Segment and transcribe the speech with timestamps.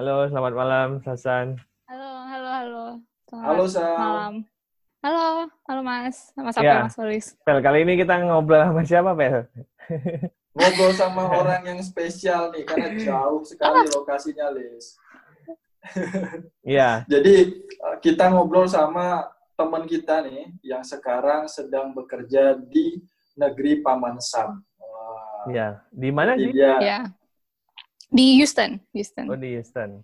[0.00, 1.60] Halo, selamat malam, Sasan.
[1.84, 2.84] Halo, halo, halo.
[3.28, 3.96] Selamat Halo, Sal.
[4.00, 4.34] malam.
[5.04, 5.24] Halo,
[5.68, 6.32] halo Mas.
[6.40, 6.88] Mas apa Ya.
[6.88, 7.36] Mas Solis?
[7.44, 9.44] Pel, kali ini kita ngobrol sama siapa, Pel?
[10.56, 14.96] Ngobrol sama orang yang spesial nih, karena jauh sekali lokasinya, Lis.
[16.64, 23.04] Iya, Jadi, eh, kita ngobrol sama teman kita nih, yang sekarang sedang bekerja di
[23.36, 24.64] negeri Paman Sam.
[24.80, 25.84] Wah, iya.
[25.92, 26.56] Di mana sih?
[26.56, 27.00] dia Ya.
[28.10, 29.26] Di Houston, Houston.
[29.30, 30.02] Oh, di Houston.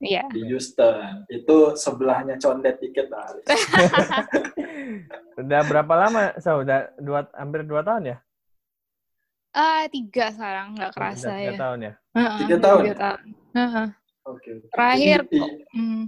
[0.00, 0.24] Iya.
[0.32, 1.28] di Houston.
[1.28, 3.44] Itu sebelahnya condet dikit lah, Lis.
[5.40, 6.32] Udah berapa lama?
[6.40, 8.18] So, udah dua, hampir dua tahun ya?
[9.50, 11.58] Ah, tiga sekarang, nggak kerasa udah tiga ya.
[11.58, 11.92] tahun ya?
[12.14, 12.80] Heeh, Tiga tahun?
[12.86, 13.20] Tiga tahun.
[13.50, 13.86] Heeh.
[14.20, 14.48] Oke.
[14.54, 14.68] oke.
[14.70, 15.40] Terakhir, Jadi,
[15.74, 16.02] hmm,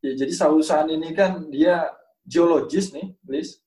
[0.00, 1.92] Ya, jadi Sausan ini kan dia
[2.24, 3.60] geologis nih, Liz.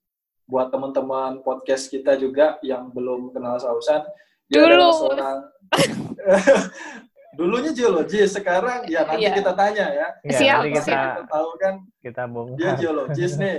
[0.50, 4.02] Buat teman-teman podcast kita juga yang belum kenal Sausan,
[4.44, 4.66] dia Dulu.
[4.68, 5.38] adalah seorang
[7.34, 9.34] dulunya geologis, sekarang ya nanti Iya.
[9.34, 10.08] kita tanya ya.
[10.22, 12.74] Iya, Siap, nanti kita Kita tahu kan kita dia bongkar.
[12.78, 13.58] geologis nih,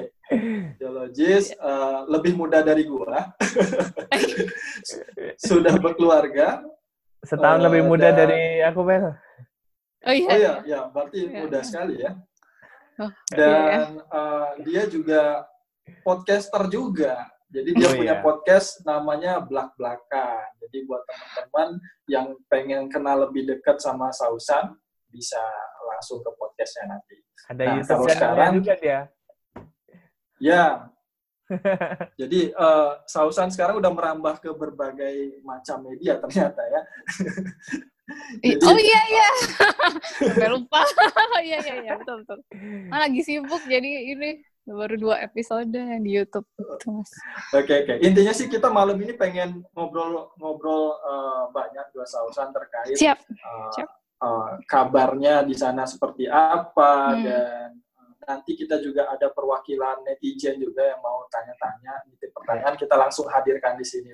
[0.79, 3.35] geologis eh, lebih muda dari gua,
[5.41, 6.63] sudah berkeluarga.
[7.19, 9.05] Setahun Eh, lebih muda dan- dari aku, Pel.
[10.05, 10.29] oh iya.
[10.29, 11.39] Oh iya, ya berarti Iya.
[11.41, 12.11] muda sekali ya.
[12.95, 15.43] Oh, Dan eh, dia juga
[15.99, 17.27] podcaster juga.
[17.55, 18.23] Jadi dia Oh, punya iya.
[18.23, 20.47] podcast namanya Blak Blakan.
[20.59, 21.69] Jadi buat teman-teman
[22.11, 24.75] yang pengen kenal lebih dekat sama Sausan
[25.07, 25.39] bisa
[25.87, 27.15] langsung ke podcastnya nanti.
[27.47, 28.99] Ada Nah, kalau sekarang- juga dia.
[30.35, 30.91] Ya.
[32.19, 36.81] Jadi eh, Sausan sekarang udah merambah ke berbagai macam media ternyata ya.
[38.43, 39.27] Jadi- Oh iya iya.
[40.27, 40.81] Sampai lupa.
[41.39, 42.39] Iya iya iya betul betul.
[42.89, 47.11] Ah, lagi sibuk jadi ini baru dua episode yang di YouTube gitu, Mas.
[47.53, 47.93] Oke oke.
[48.01, 53.17] Intinya sih kita malam ini pengen ngobrol-ngobrol eh, banyak dua Sausan terkait Siap.
[53.21, 53.89] uh, Siap.
[54.25, 57.21] uh, kabarnya di sana seperti apa Hmm.
[57.21, 62.95] dan uh, nanti kita juga ada perwakilan netizen juga yang mau tanya-tanya nitip pertanyaan kita
[62.97, 64.11] langsung hadirkan di sini.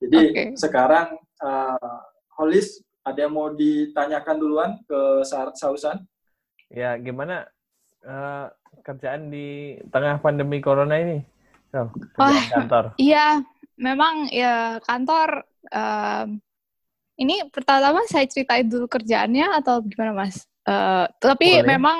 [0.00, 0.44] Jadi Oke.
[0.56, 1.14] sekarang
[1.44, 2.00] uh,
[2.40, 6.00] Holis ada yang mau ditanyakan duluan ke Sa- Sausan?
[6.72, 7.44] Ya, gimana
[8.00, 8.46] eh,
[8.80, 11.20] kerjaan di tengah pandemi corona ini?
[11.68, 12.48] So, kerjaan Wah.
[12.48, 12.84] kantor.
[12.96, 13.44] Iya,
[13.76, 16.40] memang ya kantor em,
[17.20, 20.48] ini pertama saya ceritain dulu kerjaannya atau gimana Mas?
[20.64, 21.68] Eh, tapi Boleh.
[21.76, 21.98] memang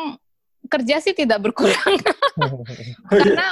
[0.71, 1.99] kerja sih tidak berkurang
[3.11, 3.47] karena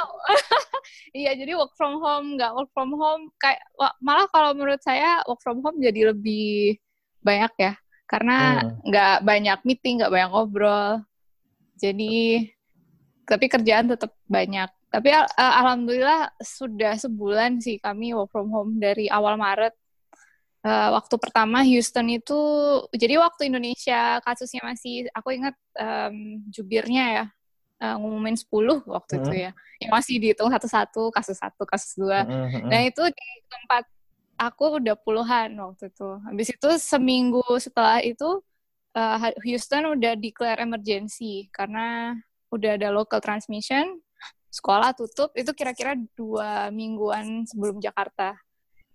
[1.20, 3.60] iya jadi work from home nggak work from home kayak
[4.00, 6.78] malah kalau menurut saya work from home jadi lebih
[7.20, 7.72] banyak ya
[8.06, 8.78] karena Hmm.
[8.86, 11.02] nggak banyak meeting nggak banyak ngobrol
[11.76, 12.46] jadi
[13.30, 19.06] tapi kerjaan tetap banyak tapi eh, alhamdulillah sudah sebulan sih kami work from home dari
[19.06, 19.78] awal Maret
[20.60, 22.36] Eh, waktu pertama Houston itu
[22.92, 27.24] jadi waktu Indonesia kasusnya masih aku ingat em, jubirnya ya
[27.80, 29.40] eh, ngumumin 10 waktu itu Mhm.
[29.40, 32.68] ya yang masih dihitung satu-satu kasus satu kasus dua Mm-mm.
[32.68, 33.88] Nah itu di tempat
[34.36, 36.08] aku udah puluhan waktu itu.
[36.28, 38.44] Habis itu seminggu setelah itu
[38.92, 42.20] uh, Houston udah declare emergency karena
[42.50, 43.98] udah ada local transmission,
[44.50, 45.30] sekolah tutup.
[45.38, 48.34] Itu kira-kira dua mingguan sebelum Jakarta.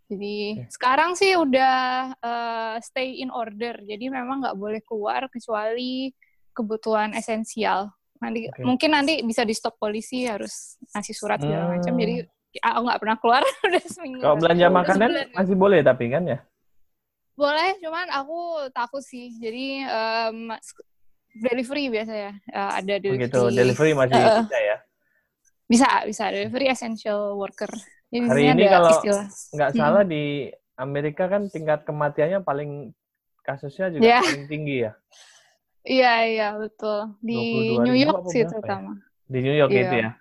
[0.05, 0.69] Jadi Oke.
[0.69, 1.75] sekarang sih udah
[2.21, 3.81] uh, stay in order.
[3.81, 6.13] Jadi memang nggak boleh keluar kecuali
[6.53, 7.89] kebutuhan esensial.
[8.21, 8.61] Nanti Oke.
[8.61, 11.89] mungkin nanti bisa di stop polisi harus ngasih surat segala macam.
[11.97, 12.01] Hmm.
[12.05, 12.15] Jadi
[12.61, 14.21] aku nggak pernah keluar udah seminggu.
[14.21, 15.27] Kalau belanja Udah makanan sebulan.
[15.33, 16.39] masih boleh tapi kan ya?
[17.35, 18.39] boleh, cuman aku
[18.71, 19.27] takut sih.
[19.43, 19.83] Jadi
[20.63, 20.87] sk-
[21.35, 23.27] delivery biasa ya, Eh, ada delivery.
[23.27, 24.77] Begitu, delivery masih Eh, bisa ya?
[25.65, 27.69] Bisa, bisa delivery essential worker.
[28.07, 28.95] Jadi Hari ini ada kalau.
[29.51, 29.77] Nggak Hmm.
[29.77, 30.23] salah di
[30.75, 32.91] Amerika kan tingkat kematiannya paling
[33.41, 34.21] kasusnya juga Ya.
[34.21, 34.91] paling tinggi ya?
[35.85, 37.13] Iya, iya betul.
[37.21, 38.49] Di 22.000 New York sih ya?
[38.49, 38.91] terutama.
[39.25, 39.81] Di New York Iya.
[39.81, 40.11] itu ya?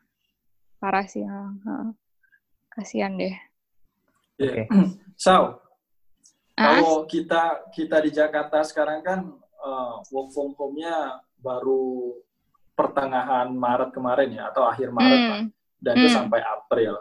[0.76, 1.24] Parah sih.
[1.24, 1.74] ha, ha.
[2.68, 3.32] Kasihan deh.
[4.36, 4.50] Iya.
[4.50, 4.64] Oke.
[5.16, 5.60] Sau,
[6.54, 9.20] Ah, kalau kita kita di Jakarta sekarang kan
[9.64, 12.14] uh, work from home-nya baru
[12.74, 15.40] pertengahan Maret kemarin ya atau akhir Maret lah.
[15.40, 15.48] hmm,
[15.80, 16.16] dan itu Hmm.
[16.22, 16.94] sampai April.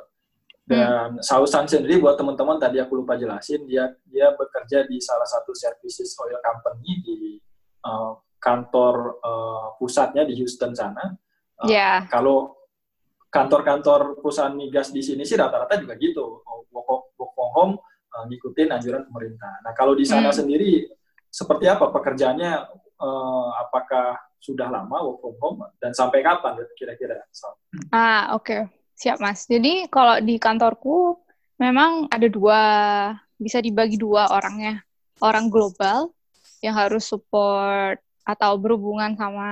[0.64, 5.52] Dan Sausan sendiri buat teman-teman tadi aku lupa jelasin dia dia bekerja di salah satu
[5.52, 7.36] services oil company di
[7.84, 11.12] uh, kantor uh, pusatnya di Houston sana.
[11.60, 12.08] Uh, ya.
[12.08, 12.56] Kalau
[13.28, 17.74] kantor-kantor perusahaan migas di sini sih rata-rata juga gitu, work, work from home
[18.14, 19.60] uh, ngikutin anjuran pemerintah.
[19.68, 20.38] Nah kalau di sana Hmm.
[20.38, 20.88] sendiri
[21.34, 22.54] seperti apa pekerjaannya?
[23.02, 27.26] Uh, apakah sudah lama work from home dan sampai kapan kira-kira?
[27.34, 27.58] Sal?
[27.90, 28.70] Ah, oke.
[28.94, 29.50] Siap, Mas.
[29.50, 31.18] Jadi kalau di kantorku
[31.58, 32.62] memang ada dua,
[33.42, 34.86] bisa dibagi dua orangnya.
[35.20, 36.14] Orang global
[36.62, 39.50] yang harus support atau berhubungan sama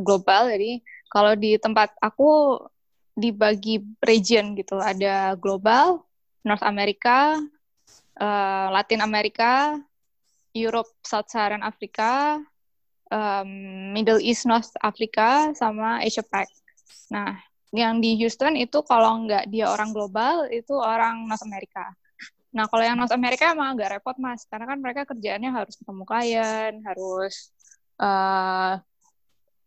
[0.00, 0.48] global.
[0.48, 0.80] Jadi
[1.10, 2.60] kalau di tempat aku
[3.16, 6.04] dibagi region gitu, ada global,
[6.44, 7.40] North America,
[8.20, 9.80] uh, Latin America,
[10.56, 12.40] Europe, South Saharan Africa,
[13.12, 13.50] um,
[13.92, 16.48] Middle East, North Africa, sama Asia Pac.
[17.12, 17.36] Nah,
[17.74, 21.92] yang di Houston itu kalau nggak dia orang global, itu orang North America.
[22.56, 24.48] Nah, kalau yang North America emang agak repot, Mas.
[24.48, 27.52] Karena kan mereka kerjaannya harus ketemu klien, harus
[28.00, 28.80] uh,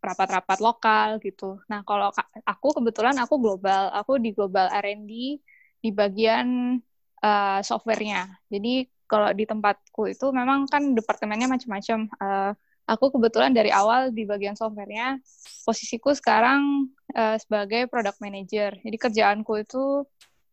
[0.02, 1.62] rapat-rapat lokal gitu.
[1.70, 2.10] Nah, kalau
[2.50, 3.94] aku kebetulan aku global.
[3.94, 5.38] Aku di global R&D
[5.80, 6.80] di bagian
[7.22, 8.26] uh, softwarenya.
[8.50, 12.06] Jadi, kalau di tempatku itu memang kan departemennya macam-macam.
[12.22, 12.54] Uh,
[12.86, 15.18] aku kebetulan dari awal di bagian softwarenya.
[15.66, 18.78] Posisiku sekarang uh, sebagai product manager.
[18.78, 20.06] Jadi, kerjaanku itu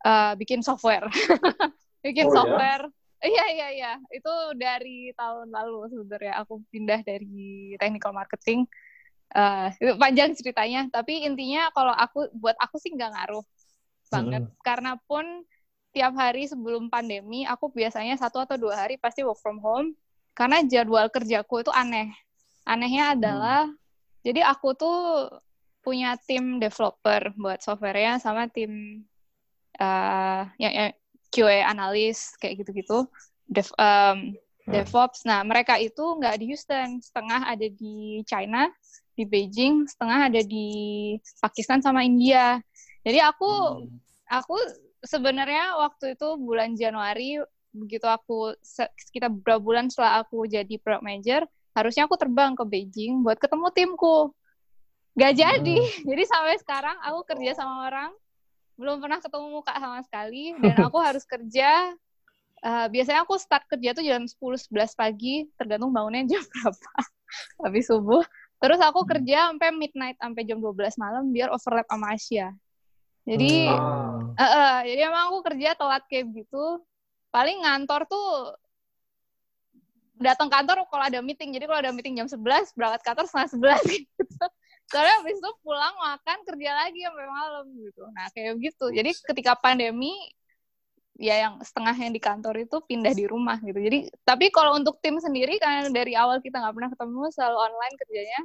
[0.08, 1.04] uh, bikin software.
[2.04, 2.36] bikin oh, ya?
[2.40, 2.84] software.
[3.16, 4.28] Iya iya iya, itu
[4.60, 8.68] dari tahun lalu sebenarnya aku pindah dari technical marketing.
[9.32, 13.42] Uh, itu panjang ceritanya, tapi intinya kalau aku buat aku sih nggak ngaruh
[14.12, 14.54] banget, hmm.
[14.62, 15.24] karena pun
[15.96, 19.96] tiap hari sebelum pandemi aku biasanya satu atau dua hari pasti work from home,
[20.36, 22.12] karena jadwal kerjaku itu aneh.
[22.68, 23.80] Anehnya adalah, hmm.
[24.20, 25.32] jadi aku tuh
[25.80, 29.00] punya tim developer buat softwarenya sama tim
[29.80, 30.90] uh, yang, yang
[31.32, 33.08] QA analis kayak gitu-gitu,
[33.48, 35.22] dev, um, DevOps.
[35.24, 38.66] Nah, mereka itu nggak di Houston, setengah ada di China,
[39.14, 40.68] di Beijing, setengah ada di
[41.40, 42.60] Pakistan sama India.
[43.06, 43.48] Jadi aku
[43.80, 43.88] hmm.
[44.28, 44.58] aku
[45.06, 47.40] sebenarnya waktu itu bulan Januari
[47.76, 48.56] begitu aku
[48.98, 51.40] sekitar beberapa bulan setelah aku jadi product manager,
[51.76, 54.32] harusnya aku terbang ke Beijing buat ketemu timku.
[55.16, 55.78] Gak jadi.
[55.80, 56.04] Hmm.
[56.12, 58.12] Jadi sampai sekarang aku kerja sama orang
[58.76, 61.96] belum pernah ketemu muka sama sekali dan aku harus kerja
[62.60, 66.92] uh, biasanya aku start kerja tuh jam 10 11 pagi tergantung bangunnya jam berapa
[67.64, 68.22] habis subuh
[68.60, 69.08] terus aku hmm.
[69.16, 72.52] kerja sampai midnight sampai jam 12 malam biar overlap sama Asia
[73.26, 74.38] jadi hmm.
[74.38, 76.80] uh, uh, jadi emang aku kerja telat kayak gitu.
[77.34, 78.54] Paling ngantor tuh
[80.16, 81.50] datang kantor kalau ada meeting.
[81.50, 84.44] Jadi kalau ada meeting jam 11 berangkat kantor setengah 11 gitu.
[84.86, 88.02] Soalnya habis itu pulang makan kerja lagi sampai malam gitu.
[88.14, 88.86] Nah kayak gitu.
[88.94, 90.14] Jadi ketika pandemi
[91.18, 93.76] ya yang setengah yang di kantor itu pindah di rumah gitu.
[93.82, 97.94] Jadi tapi kalau untuk tim sendiri karena dari awal kita nggak pernah ketemu selalu online
[97.98, 98.40] kerjanya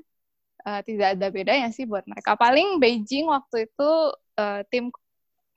[0.66, 2.38] uh, tidak ada bedanya sih buat mereka.
[2.38, 3.90] Paling Beijing waktu itu
[4.42, 4.90] uh, tim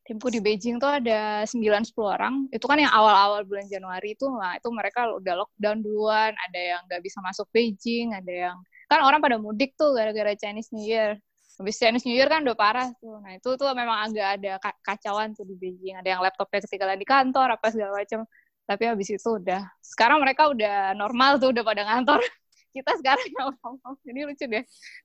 [0.04, 2.34] timku di Beijing tuh ada 9-10 orang.
[2.52, 6.80] Itu kan yang awal-awal bulan Januari itu, nah itu mereka udah lockdown duluan, ada yang
[6.84, 11.16] nggak bisa masuk Beijing, ada yang kan orang pada mudik tuh gara-gara Chinese New Year.
[11.56, 13.16] Habis Chinese New Year kan udah parah tuh.
[13.24, 15.96] Nah itu tuh memang agak ada kacauan tuh di Beijing.
[15.96, 18.28] Ada yang laptopnya ketinggalan di kantor apa segala macam.
[18.64, 22.20] Tapi habis itu udah sekarang mereka udah normal tuh udah pada ngantor.
[22.76, 23.94] Kita sekarang yang ngomong.
[24.02, 24.64] Jadi lucu deh.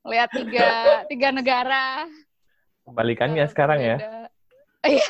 [0.10, 0.70] Lihat tiga
[1.08, 2.10] tiga negara
[2.92, 3.98] kebalikannya uh, sekarang ya
[4.86, 5.08] iya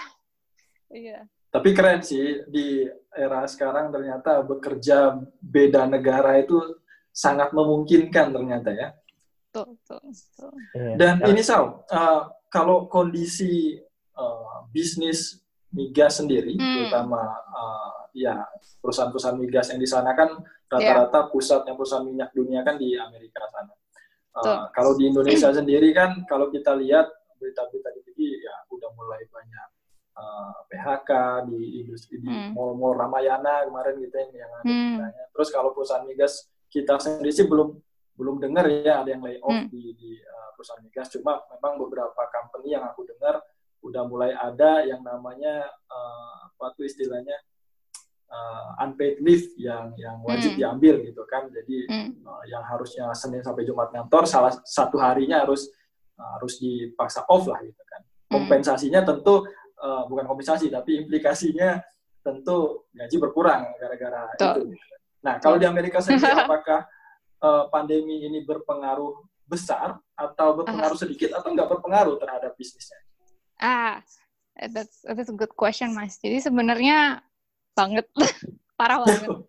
[0.92, 6.62] iya tapi keren sih di era sekarang ternyata bekerja beda negara itu
[7.10, 8.88] sangat memungkinkan ternyata ya.
[9.50, 9.98] Tuh, tuh,
[10.38, 10.54] tuh.
[10.94, 12.22] Dan ini Sal, uh,
[12.54, 13.82] kalau kondisi
[14.14, 15.42] uh, bisnis
[15.74, 16.62] migas sendiri, hmm.
[16.62, 18.46] terutama uh, ya
[18.78, 20.38] perusahaan-perusahaan migas yang di sana kan
[20.70, 21.30] rata-rata yeah.
[21.34, 23.74] pusatnya perusahaan minyak dunia kan di Amerika sana.
[24.38, 29.24] Uh, kalau di Indonesia sendiri kan, kalau kita lihat berita-berita di TV ya udah mulai
[29.32, 29.70] banyak
[30.20, 31.12] uh, PHK
[31.50, 32.54] di industri di hmm.
[32.54, 34.96] mall-mall Ramayana kemarin gitu yang yang ada hmm.
[35.32, 37.74] Terus kalau perusahaan migas kita sendiri sih belum
[38.20, 39.72] belum dengar ya ada yang layoff hmm.
[39.72, 41.08] di, di uh, perusahaan migas.
[41.16, 43.40] Cuma memang beberapa company yang aku dengar
[43.80, 47.40] udah mulai ada yang namanya uh, apa tuh istilahnya
[48.28, 50.60] uh, unpaid leave yang yang wajib hmm.
[50.60, 51.48] diambil gitu kan.
[51.48, 52.28] Jadi hmm.
[52.28, 55.72] uh, yang harusnya Senin sampai Jumat ngantor salah satu harinya harus
[56.20, 58.02] harus dipaksa off lah gitu kan.
[58.04, 58.32] Hmm.
[58.36, 59.48] Kompensasinya tentu
[59.80, 61.80] uh, bukan kompensasi tapi implikasinya
[62.20, 64.76] tentu gaji berkurang gara-gara itu.
[65.24, 66.88] Nah, kalau di Amerika sendiri, apakah
[67.44, 71.02] uh, pandemi ini berpengaruh besar atau berpengaruh uh.
[71.02, 73.00] sedikit atau nggak berpengaruh terhadap bisnisnya?
[73.60, 74.00] Ah,
[74.72, 76.20] that's that's a good question, Mas.
[76.22, 77.24] Jadi sebenarnya
[77.76, 78.08] banget,
[78.80, 79.30] parah banget.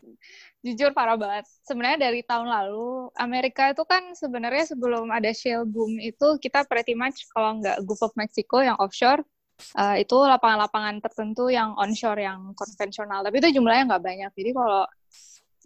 [0.60, 1.48] Jujur parah banget.
[1.64, 6.92] Sebenarnya dari tahun lalu Amerika itu kan sebenarnya sebelum ada shale boom itu kita pretty
[6.92, 9.24] much kalau nggak Gulf of Mexico yang offshore
[9.80, 13.24] uh, itu lapangan-lapangan tertentu yang onshore yang konvensional.
[13.24, 14.30] Tapi itu jumlahnya nggak banyak.
[14.36, 14.84] Jadi kalau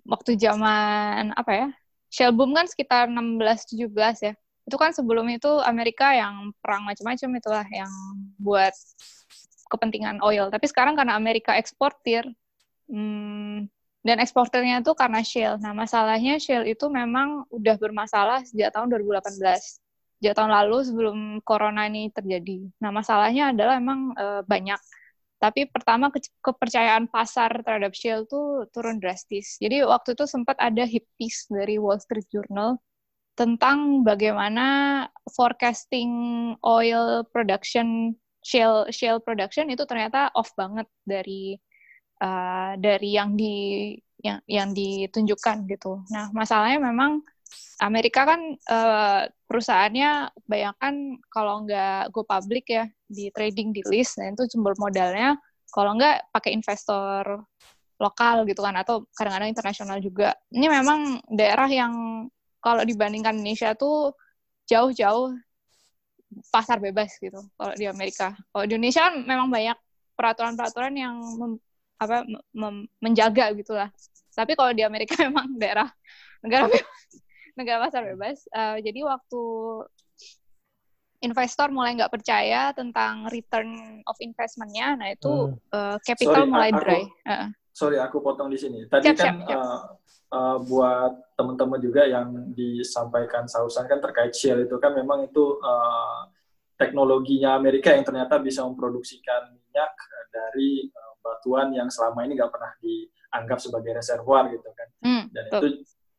[0.05, 1.69] waktu zaman apa ya
[2.13, 3.91] shell boom kan sekitar 16 17
[4.31, 4.33] ya
[4.65, 7.93] itu kan sebelum itu Amerika yang perang macam-macam itulah yang
[8.41, 8.73] buat
[9.69, 12.25] kepentingan oil tapi sekarang karena Amerika eksportir
[12.89, 13.69] hmm,
[14.05, 15.57] dan eksporternya itu karena Shell.
[15.65, 19.81] Nah, masalahnya Shell itu memang udah bermasalah sejak tahun 2018.
[20.21, 22.69] Sejak tahun lalu sebelum corona ini terjadi.
[22.85, 24.77] Nah, masalahnya adalah memang uh, banyak.
[25.41, 29.57] Tapi pertama ke kepercayaan pasar terhadap Shell tuh turun drastis.
[29.57, 32.77] Jadi waktu itu sempat ada hit piece dari Wall Street Journal
[33.35, 34.67] tentang bagaimana
[35.33, 36.13] forecasting
[36.63, 38.15] oil production
[38.47, 41.59] shale shale production itu ternyata off banget dari
[42.25, 43.55] uh, dari yang di
[44.25, 46.01] yang yang ditunjukkan gitu.
[46.09, 47.21] Nah masalahnya memang
[47.83, 48.41] Amerika kan
[48.73, 54.73] uh, perusahaannya bayangkan kalau nggak go public ya di trading di list, nah itu sumber
[54.81, 55.37] modalnya
[55.69, 57.45] kalau nggak pakai investor
[57.99, 60.35] lokal gitu kan atau kadang-kadang internasional juga.
[60.51, 62.27] Ini memang daerah yang
[62.59, 64.17] kalau dibandingkan Indonesia tuh
[64.71, 65.37] jauh-jauh
[66.51, 68.35] pasar bebas gitu kalau di Amerika.
[68.51, 69.79] Kalau di Indonesia kan memang banyak
[70.15, 71.17] peraturan-peraturan yang
[72.05, 73.89] apa mem, menjaga gitulah.
[74.35, 75.89] Tapi kalau di Amerika memang daerah
[76.45, 77.09] negara bebas,
[77.57, 78.45] negara pasar bebas.
[78.53, 79.43] Uh, jadi waktu
[81.25, 85.73] investor mulai nggak percaya tentang return of investmentnya, nah itu hmm.
[85.73, 87.03] uh, capital sorry, mulai aku, dry.
[87.25, 87.49] Uh.
[87.75, 88.85] Sorry, aku potong di sini.
[88.87, 89.59] Tadi siap, kan siap, siap.
[89.59, 89.81] Uh,
[90.31, 96.29] uh, buat teman-teman juga yang disampaikan Sausan kan terkait Shell itu kan memang itu uh,
[96.77, 99.93] teknologinya Amerika yang ternyata bisa memproduksikan minyak
[100.31, 104.89] dari uh, batuan yang selama ini nggak pernah dianggap sebagai reservoir gitu kan.
[105.01, 105.61] Hmm, Dan betul.
[105.65, 105.69] itu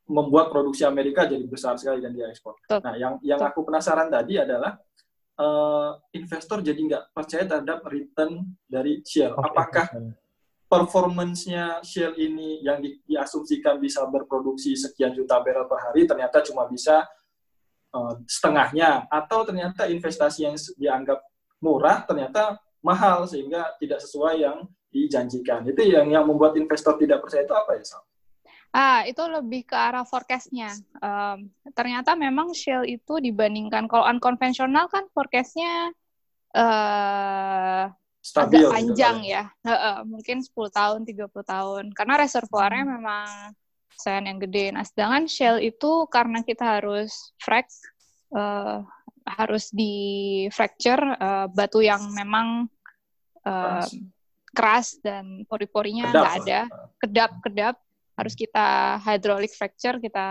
[0.05, 2.57] membuat produksi Amerika jadi besar sekali dan diekspor.
[2.65, 2.81] Betul.
[2.81, 4.77] Nah, yang yang aku penasaran tadi adalah
[5.38, 9.33] uh, investor jadi nggak percaya terhadap return dari Shell.
[9.33, 9.45] Okay.
[9.50, 9.85] Apakah
[10.65, 16.65] performance-nya Shell ini yang di, diasumsikan bisa berproduksi sekian juta barrel per hari ternyata cuma
[16.65, 17.05] bisa
[17.93, 21.21] uh, setengahnya atau ternyata investasi yang dianggap
[21.62, 24.57] murah ternyata mahal sehingga tidak sesuai yang
[24.96, 25.68] dijanjikan.
[25.68, 28.04] Itu yang yang membuat investor tidak percaya itu apa ya, Sal?
[28.75, 30.72] Ah, itu lebih ke arah forecastnya.
[31.00, 35.96] Um, ternyata memang Shell itu dibandingkan kalau unkonvensional kan forecastnya
[36.52, 37.88] uh,
[38.20, 39.44] Stabil, agak gitu panjang gitu, ya.
[39.64, 41.84] Uh, uh, mungkin 10 tahun, 30 tahun.
[41.96, 42.94] Karena reservoirnya hmm.
[43.00, 43.28] memang
[43.96, 44.75] sand yang gede.
[44.75, 47.72] Nah, sedangkan shell itu karena kita harus frac,
[48.36, 48.84] uh,
[49.24, 49.96] harus di
[50.52, 52.68] fracture uh, batu yang memang
[53.48, 53.88] uh.
[54.55, 56.59] Keras dan pori-porinya nggak ada,
[57.03, 57.75] kedap-kedap
[58.15, 60.27] harus kita hydraulic fracture, kita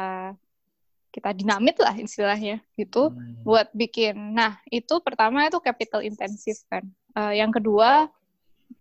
[1.15, 3.47] kita dinamit lah istilahnya gitu hmm.
[3.47, 4.35] buat bikin.
[4.35, 6.83] Nah itu pertama itu capital intensif kan.
[7.15, 8.11] Uh, yang kedua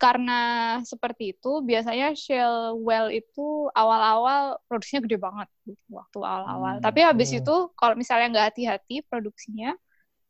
[0.01, 6.81] karena seperti itu biasanya shell well itu awal-awal produksinya gede banget gitu, waktu awal-awal.
[6.81, 6.83] Hmm.
[6.89, 7.45] Tapi habis hmm.
[7.45, 9.77] itu kalau misalnya nggak hati-hati produksinya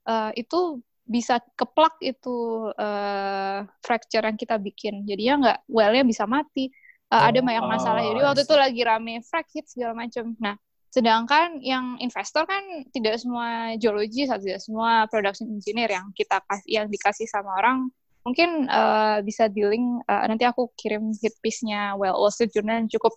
[0.04, 5.04] uh, itu bisa keplak itu uh, fracture yang kita bikin.
[5.04, 6.72] Jadi ya nggak wellnya bisa mati.
[7.12, 8.02] Uh, oh, ada banyak masalah.
[8.02, 10.34] Jadi waktu itu lagi rame frac hit segala macam.
[10.40, 10.56] Nah
[10.94, 12.62] Sedangkan yang investor kan
[12.94, 17.90] tidak semua geologi, tidak semua production engineer yang kita kasih yang dikasih sama orang
[18.24, 22.90] mungkin uh, bisa dealing uh, nanti aku kirim hit piece-nya Well Wall Street Journal yang
[22.90, 23.14] cukup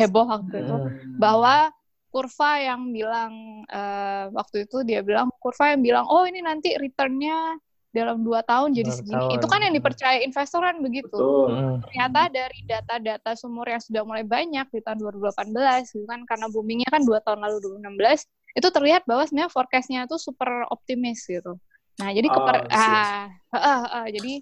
[0.00, 1.20] heboh waktu itu hmm.
[1.20, 1.68] bahwa
[2.10, 7.56] kurva yang bilang uh, waktu itu dia bilang kurva yang bilang oh ini nanti returnnya
[7.90, 9.18] dalam dua tahun jadi segini.
[9.18, 9.34] Tahun.
[9.34, 11.10] Itu kan yang dipercaya investor kan begitu.
[11.10, 11.50] Betul.
[11.50, 11.78] Hmm.
[11.82, 16.86] Ternyata dari data-data sumur yang sudah mulai banyak di tahun 2018, gitu kan karena boomingnya
[16.86, 18.30] kan dua tahun lalu 2016,
[18.62, 21.58] itu terlihat bahwa sebenarnya forecastnya itu super optimis gitu.
[21.98, 24.32] Nah jadi oh, keper ah, ah, ah, ah, jadi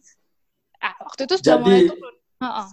[0.85, 2.15] ah, waktu itu sudah jadi, mulai turun.
[2.39, 2.69] Uh, uh.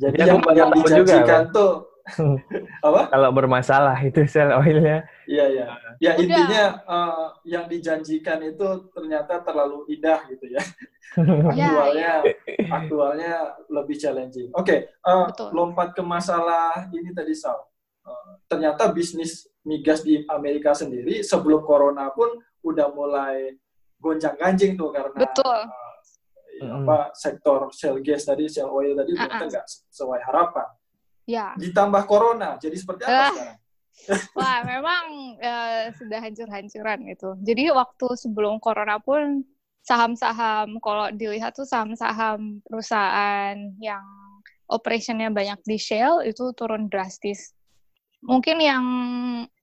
[0.00, 1.72] Jadi yang, yang dijanjikan juga, tuh
[2.86, 3.00] apa?
[3.10, 5.06] Kalau bermasalah itu sel oilnya.
[5.26, 5.66] Iya iya.
[6.02, 10.62] Ya intinya uh, yang dijanjikan itu ternyata terlalu indah gitu ya.
[11.12, 13.34] Iya, aktualnya ya, aktualnya
[13.68, 14.48] lebih challenging.
[14.56, 17.60] Oke, okay, uh, eh, lompat ke masalah ini tadi Sal.
[18.00, 22.32] Uh, ternyata bisnis migas di Amerika sendiri sebelum corona pun
[22.64, 23.52] udah mulai
[24.00, 25.58] gonjang-ganjing tuh karena Betul.
[26.64, 29.28] Uh, apa sektor shale gas tadi, shale oil tadi uh -uh.
[29.28, 30.68] ternyata nggak sesuai harapan
[31.28, 31.54] Ya.
[31.54, 33.58] Ditambah corona, jadi seperti apa uh, sekarang?
[34.38, 35.04] Wah, memang
[35.38, 37.30] uh, sudah hancur-hancuran itu.
[37.44, 39.46] Jadi waktu sebelum corona pun
[39.82, 44.02] saham-saham kalau dilihat tuh saham-saham perusahaan yang
[44.70, 47.52] operationnya banyak di shale itu turun drastis.
[48.22, 48.84] Mungkin yang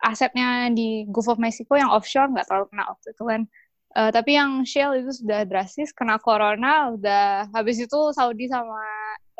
[0.04, 3.42] asetnya di Gulf of Mexico yang offshore nggak terlalu kena waktu itu kan.
[3.90, 8.86] Uh, tapi yang shale itu sudah drastis kena corona, udah habis itu Saudi sama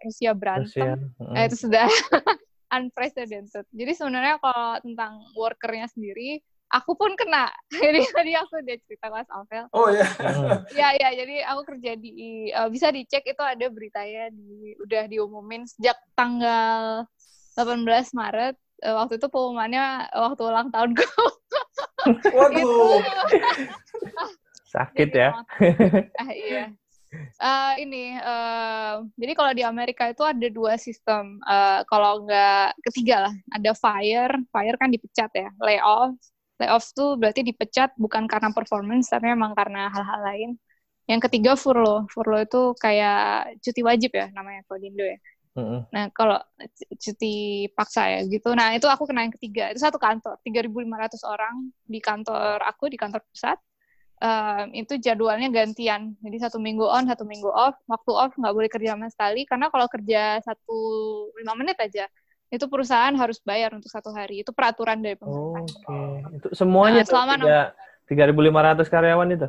[0.04, 1.36] Rusia berantem, Rusia.
[1.36, 1.88] Eh, itu sudah
[2.76, 3.66] unprecedented.
[3.74, 6.40] Jadi sebenarnya kalau tentang workernya sendiri,
[6.70, 7.50] aku pun kena.
[7.74, 9.66] Jadi tadi aku udah cerita Mas Alvel.
[9.74, 10.08] Oh ya.
[10.70, 11.10] Iya iya.
[11.18, 12.12] Jadi aku kerja di
[12.54, 17.06] uh, bisa dicek itu ada beritanya di udah diumumin sejak tanggal
[17.58, 21.06] 18 Maret uh, waktu itu pengumumannya waktu ulang tahunku.
[22.32, 23.02] Waduh.
[24.74, 25.34] Sakit ya.
[26.22, 26.70] ah, iya.
[27.42, 31.42] Uh, ini, uh, jadi kalau di Amerika itu ada dua sistem.
[31.42, 34.34] Uh, kalau nggak ketiga lah, ada fire.
[34.54, 35.50] Fire kan dipecat ya.
[35.58, 36.14] Layoff.
[36.62, 40.50] Layoff tuh berarti dipecat bukan karena performance, tapi memang karena hal-hal lain.
[41.10, 42.06] Yang ketiga furlough.
[42.14, 45.18] Furlough itu kayak cuti wajib ya namanya kalau di Indo ya.
[45.58, 45.82] Mm-hmm.
[45.90, 46.38] Nah, kalau
[46.94, 48.54] cuti paksa ya gitu.
[48.54, 49.74] Nah, itu aku kena yang ketiga.
[49.74, 53.58] Itu satu kantor, 3.500 orang di kantor aku, di kantor pusat
[54.20, 56.16] um, itu jadwalnya gantian.
[56.20, 57.76] Jadi satu minggu on, satu minggu off.
[57.88, 60.80] Waktu off nggak boleh kerja sama sekali karena kalau kerja satu
[61.40, 62.06] lima menit aja
[62.50, 64.44] itu perusahaan harus bayar untuk satu hari.
[64.44, 65.64] Itu peraturan dari pemerintah.
[65.64, 66.38] Oke, okay.
[66.38, 67.34] itu semuanya nah, selama
[68.10, 69.48] tiga ribu lima ratus karyawan itu?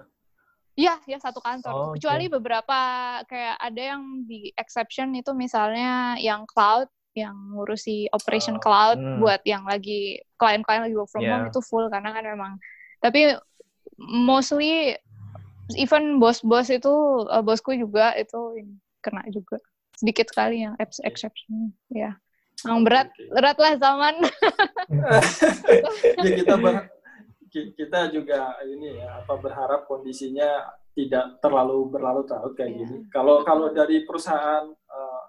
[0.79, 1.73] Iya, ya satu kantor.
[1.75, 2.35] Oh, Kecuali okay.
[2.41, 2.79] beberapa
[3.27, 9.19] kayak ada yang di exception itu misalnya yang cloud yang ngurusi operation oh, cloud hmm.
[9.19, 11.43] buat yang lagi klien-klien lagi work from yeah.
[11.43, 12.53] home itu full karena kan memang
[13.03, 13.35] tapi
[14.00, 14.97] mostly
[15.76, 16.90] even bos-bos itu
[17.28, 18.64] uh, bosku juga itu
[19.04, 19.61] kena juga.
[19.95, 21.76] Sedikit sekali yang exception.
[21.92, 22.16] Ya.
[22.64, 24.14] Yang berat berat lah zaman.
[26.21, 26.90] Ya kita ber,
[27.50, 32.78] kita juga ini ya apa berharap kondisinya tidak terlalu berlarut-larut kayak yeah.
[32.85, 32.97] gini.
[33.09, 35.25] Kalau kalau dari perusahaan uh,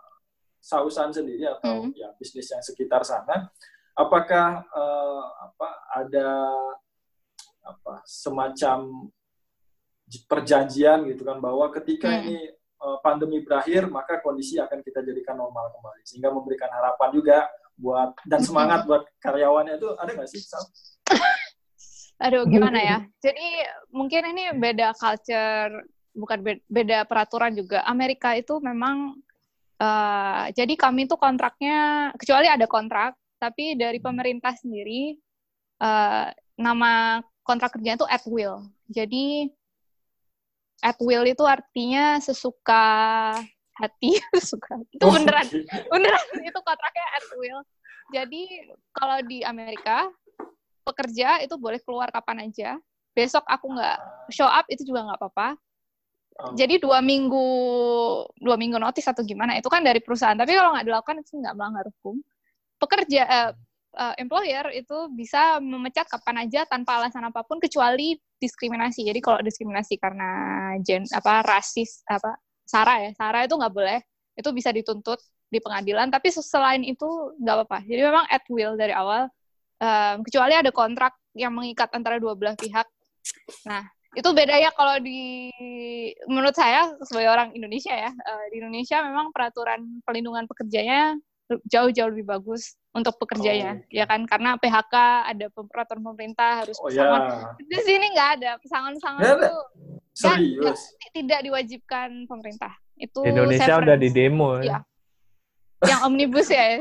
[0.62, 1.98] Sausan sendiri atau mm.
[1.98, 3.50] ya bisnis yang sekitar sana
[3.98, 6.30] apakah uh, apa ada
[7.62, 9.10] apa semacam
[10.28, 12.22] perjanjian gitu kan bahwa ketika hmm.
[12.28, 12.38] ini
[12.84, 17.38] uh, pandemi berakhir maka kondisi akan kita jadikan normal kembali sehingga memberikan harapan juga
[17.80, 20.62] buat dan semangat buat karyawannya itu ada nggak sih Sal?
[22.28, 22.98] Aduh gimana ya?
[23.18, 23.48] Jadi
[23.90, 25.74] mungkin ini beda culture
[26.14, 27.82] bukan beda peraturan juga.
[27.88, 29.18] Amerika itu memang
[29.82, 35.18] uh, jadi kami itu kontraknya kecuali ada kontrak tapi dari pemerintah sendiri
[35.82, 36.30] uh,
[36.62, 38.66] nama kontrak kerja itu at will.
[38.88, 39.50] Jadi
[40.82, 42.86] at will itu artinya sesuka
[43.78, 44.82] hati, sesuka.
[44.90, 45.48] Itu oh, beneran,
[45.90, 47.62] beneran itu kontraknya at will.
[48.12, 48.42] Jadi
[48.92, 50.10] kalau di Amerika
[50.84, 52.78] pekerja itu boleh keluar kapan aja.
[53.12, 53.98] Besok aku nggak
[54.32, 55.50] show up itu juga nggak apa-apa.
[56.40, 56.56] Oh.
[56.56, 57.48] Jadi dua minggu
[58.40, 60.36] dua minggu notice atau gimana itu kan dari perusahaan.
[60.36, 62.20] Tapi kalau nggak dilakukan itu nggak melanggar hukum.
[62.82, 63.52] Pekerja eh,
[63.98, 69.08] uh, employer itu bisa memecat kapan aja tanpa alasan apa pun kecuali diskriminasi.
[69.08, 70.30] Jadi kalau diskriminasi karena
[70.82, 74.00] gen apa rasis apa sara ya, sara itu nggak boleh.
[74.36, 75.20] Itu bisa dituntut
[75.52, 76.08] di pengadilan.
[76.08, 77.80] Tapi selain itu nggak apa-apa.
[77.84, 79.28] Jadi memang at will dari awal.
[79.82, 82.86] Um, kecuali ada kontrak yang mengikat antara dua belah pihak.
[83.66, 85.50] Nah, itu bedanya kalau di
[86.28, 91.16] menurut saya sebagai orang Indonesia ya uh, di Indonesia memang peraturan pelindungan pekerjanya
[91.68, 93.88] jauh-jauh lebih bagus untuk pekerjanya, oh.
[93.92, 94.24] ya kan?
[94.28, 94.96] Karena PHK
[95.32, 97.22] ada peraturan pemerintah harus oh, pesangon.
[97.24, 97.48] Ya.
[97.60, 99.56] Di sini nggak ada pesangon-pesangon itu
[100.20, 100.76] kan gak,
[101.16, 102.74] tidak diwajibkan pemerintah.
[103.00, 104.60] Itu Indonesia udah di demo.
[104.60, 104.80] Ya.
[105.82, 105.88] ya.
[105.88, 106.78] Yang omnibus ya.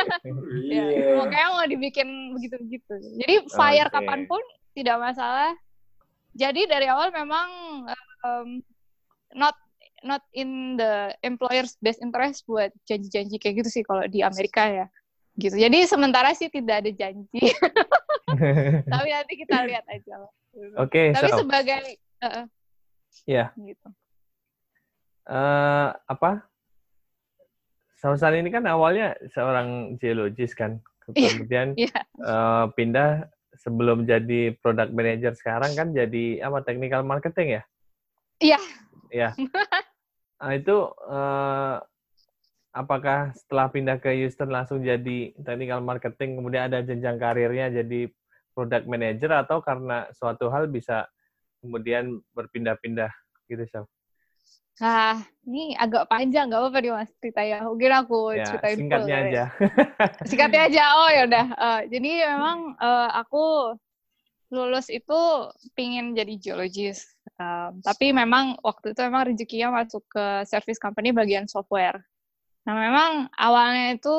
[0.72, 0.84] ya.
[1.20, 2.94] Makanya mau dibikin begitu-begitu.
[3.20, 3.94] Jadi fire okay.
[3.98, 4.40] kapan pun
[4.72, 5.52] tidak masalah.
[6.38, 7.48] Jadi dari awal memang
[8.24, 8.62] um,
[9.34, 9.58] not
[10.02, 14.86] not in the employer's best interest buat janji-janji kayak gitu sih kalau di Amerika ya
[15.38, 17.42] gitu jadi sementara sih tidak ada janji
[18.92, 20.14] tapi nanti kita lihat aja
[20.78, 21.38] oke okay, tapi so.
[21.42, 21.82] sebagai
[22.22, 22.44] uh,
[23.26, 23.48] ya yeah.
[23.56, 23.88] gitu
[25.30, 26.42] uh, apa
[27.98, 30.78] Sausan ini kan awalnya seorang geologis kan
[31.18, 31.90] iya, kemudian yeah.
[31.90, 32.00] Iya.
[32.22, 33.26] Uh, pindah
[33.58, 37.62] sebelum jadi product manager sekarang kan jadi apa technical marketing ya
[38.38, 38.58] iya
[39.10, 39.32] Ya.
[40.38, 40.76] Nah, itu
[41.10, 41.82] uh,
[42.70, 48.06] apakah setelah pindah ke Houston langsung jadi technical marketing, kemudian ada jenjang karirnya jadi
[48.54, 51.10] product manager atau karena suatu hal bisa
[51.58, 53.10] kemudian berpindah-pindah
[53.50, 53.86] gitu, Syaf?
[54.78, 57.66] Nah, ini agak panjang, nggak apa-apa nih Mas cerita ya.
[57.66, 59.34] Mungkin aku ya, ceritain singkatnya full, aja.
[59.34, 59.46] Ya.
[60.30, 60.84] singkatnya aja.
[60.94, 61.46] Oh ya udah.
[61.58, 63.74] Uh, jadi memang uh, aku
[64.48, 65.20] lulus itu
[65.76, 67.04] pingin jadi geologis.
[67.38, 72.00] Um, tapi memang waktu itu memang rezekinya masuk ke service company bagian software.
[72.64, 74.16] Nah memang awalnya itu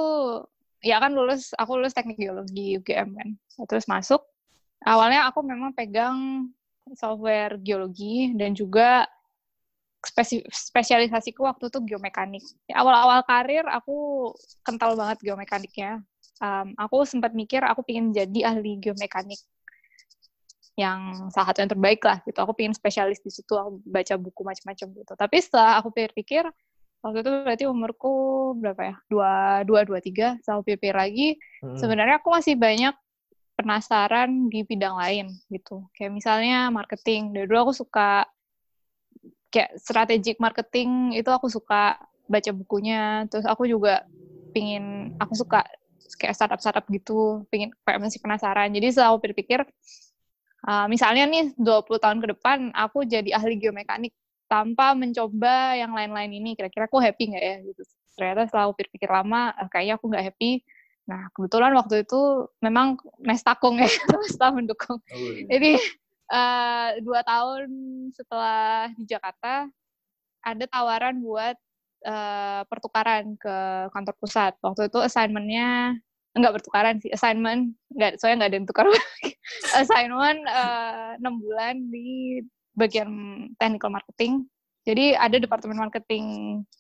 [0.80, 3.30] ya kan lulus aku lulus teknik geologi UGM kan.
[3.68, 4.22] Terus masuk
[4.86, 6.50] awalnya aku memang pegang
[6.96, 9.06] software geologi dan juga
[10.00, 12.46] spesi spesialisasiku waktu itu geomekanik.
[12.72, 14.32] Awal-awal karir aku
[14.64, 16.00] kental banget geomekaniknya.
[16.40, 19.44] Um, aku sempat mikir aku ingin jadi ahli geomekanik
[20.80, 22.40] yang salah satu yang terbaik lah gitu.
[22.40, 25.14] Aku pengen spesialis di situ, aku baca buku macam-macam gitu.
[25.20, 26.48] Tapi setelah aku pikir-pikir,
[27.04, 28.14] waktu itu berarti umurku
[28.56, 28.96] berapa ya?
[29.12, 29.34] Dua
[29.68, 30.40] dua dua tiga.
[30.48, 31.76] Sama PP lagi hmm.
[31.76, 32.96] sebenarnya aku masih banyak
[33.60, 35.84] penasaran di bidang lain gitu.
[35.92, 37.36] Kayak misalnya marketing.
[37.36, 38.24] Dari dulu aku suka
[39.52, 42.00] kayak strategic marketing itu aku suka
[42.32, 43.28] baca bukunya.
[43.28, 44.08] Terus aku juga
[44.56, 45.68] pingin aku suka
[46.16, 47.44] kayak startup startup gitu.
[47.52, 48.72] Pingin kayak masih penasaran.
[48.72, 49.68] Jadi selalu berpikir
[50.66, 54.12] uh, misalnya nih 20 tahun ke depan aku jadi ahli geomekanik
[54.50, 56.58] tanpa mencoba yang lain-lain ini.
[56.58, 57.56] Kira-kira aku happy nggak ya?
[57.62, 57.82] Gitu.
[58.18, 60.52] Ternyata setelah aku pikir lama eh, kayaknya aku nggak happy.
[61.06, 62.22] Nah kebetulan waktu itu
[62.60, 63.88] memang mes takung ya
[64.34, 64.98] setelah mendukung.
[64.98, 65.46] Oh, iya.
[65.48, 65.72] jadi
[66.34, 67.70] uh, dua tahun
[68.18, 69.70] setelah di Jakarta
[70.40, 71.56] ada tawaran buat
[72.08, 73.56] uh, pertukaran ke
[73.94, 74.54] kantor pusat.
[74.66, 76.00] Waktu itu assignmentnya
[76.38, 78.86] enggak bertukaran sih assignment enggak soalnya nggak ada yang tukar
[79.82, 80.40] assignment
[81.18, 82.40] enam uh, bulan di
[82.80, 83.10] bagian
[83.60, 84.48] technical marketing.
[84.88, 86.26] Jadi ada departemen marketing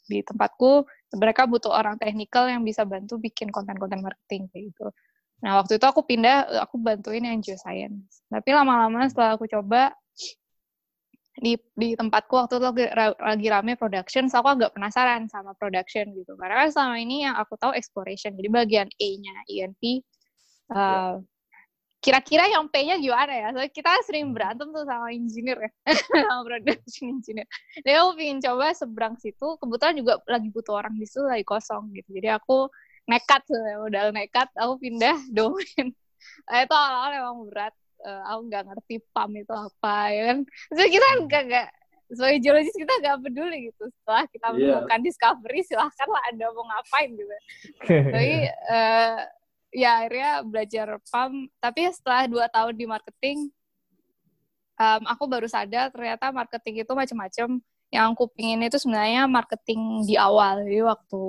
[0.07, 0.87] di tempatku,
[1.19, 4.87] mereka butuh orang teknikal yang bisa bantu bikin konten-konten marketing kayak gitu.
[5.43, 8.23] Nah, waktu itu aku pindah, aku bantuin yang geoscience.
[8.31, 9.93] Tapi lama-lama setelah aku coba,
[11.39, 12.67] di di tempatku waktu itu
[13.19, 16.35] lagi, rame production, so aku agak penasaran sama production gitu.
[16.35, 20.03] Karena kan selama ini yang aku tahu exploration, jadi bagian E-nya ENP,
[20.75, 21.23] uh,
[21.99, 23.47] kira-kira yang P-nya gimana ya?
[23.51, 24.35] Soalnya kita sering hmm.
[24.35, 25.71] berantem tuh sama engineer ya,
[26.27, 27.47] sama production engineer.
[27.83, 31.91] Jadi aku pengen coba seberang situ, kebetulan juga lagi butuh orang di situ lagi kosong
[31.95, 32.09] gitu.
[32.15, 32.71] Jadi aku
[33.09, 33.43] nekat
[33.81, 35.91] modal nekat, aku pindah domain.
[36.47, 37.73] Nah, itu awal-awal emang berat.
[37.99, 40.37] Uh, aku nggak ngerti PAM itu apa, ya kan.
[40.71, 41.21] Jadi kita hmm.
[41.27, 41.67] nggak nggak
[42.09, 43.83] sebagai geologis kita nggak peduli gitu.
[44.01, 44.53] Setelah kita yeah.
[44.55, 47.35] menemukan discovery, silahkan lah Anda mau ngapain gitu.
[48.15, 48.33] Tapi
[48.71, 49.19] uh,
[49.69, 53.37] ya akhirnya belajar PAM tapi setelah dua tahun di marketing
[54.81, 60.17] um, aku baru sadar ternyata marketing itu macam-macam yang aku pingin itu sebenarnya marketing di
[60.17, 61.21] awal jadi waktu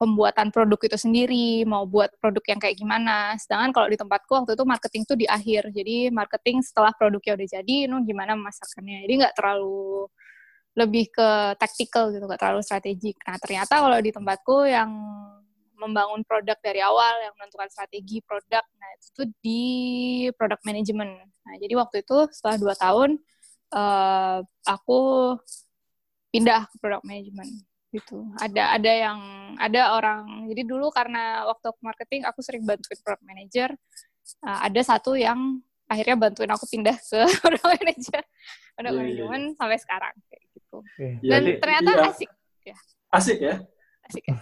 [0.00, 4.52] pembuatan produk itu sendiri mau buat produk yang kayak gimana sedangkan kalau di tempatku waktu
[4.56, 9.12] itu marketing itu di akhir jadi marketing setelah produknya udah jadi nu gimana memasarkannya jadi
[9.20, 10.08] nggak terlalu
[10.76, 11.28] lebih ke
[11.60, 14.90] taktikal gitu nggak terlalu strategik nah ternyata kalau di tempatku yang
[15.76, 18.64] membangun produk dari awal, yang menentukan strategi produk.
[18.80, 19.62] Nah, itu tuh di
[20.34, 21.12] product management.
[21.44, 23.20] Nah, jadi waktu itu setelah dua tahun,
[23.76, 25.00] uh, aku
[26.32, 27.52] pindah ke product management
[27.94, 28.26] gitu.
[28.38, 29.18] Ada ada yang
[29.56, 30.50] ada orang.
[30.50, 33.70] Jadi dulu karena waktu aku marketing aku sering bantuin product manager.
[34.42, 38.22] Uh, ada satu yang akhirnya bantuin aku pindah ke product manager,
[38.74, 39.56] product yeah, management yeah.
[39.58, 40.76] sampai sekarang kayak gitu.
[40.98, 41.14] Yeah.
[41.22, 42.10] Dan yeah, ternyata yeah.
[42.10, 42.30] asik.
[42.66, 42.76] Ya.
[43.14, 43.56] Asik ya?
[44.06, 44.38] asik ya.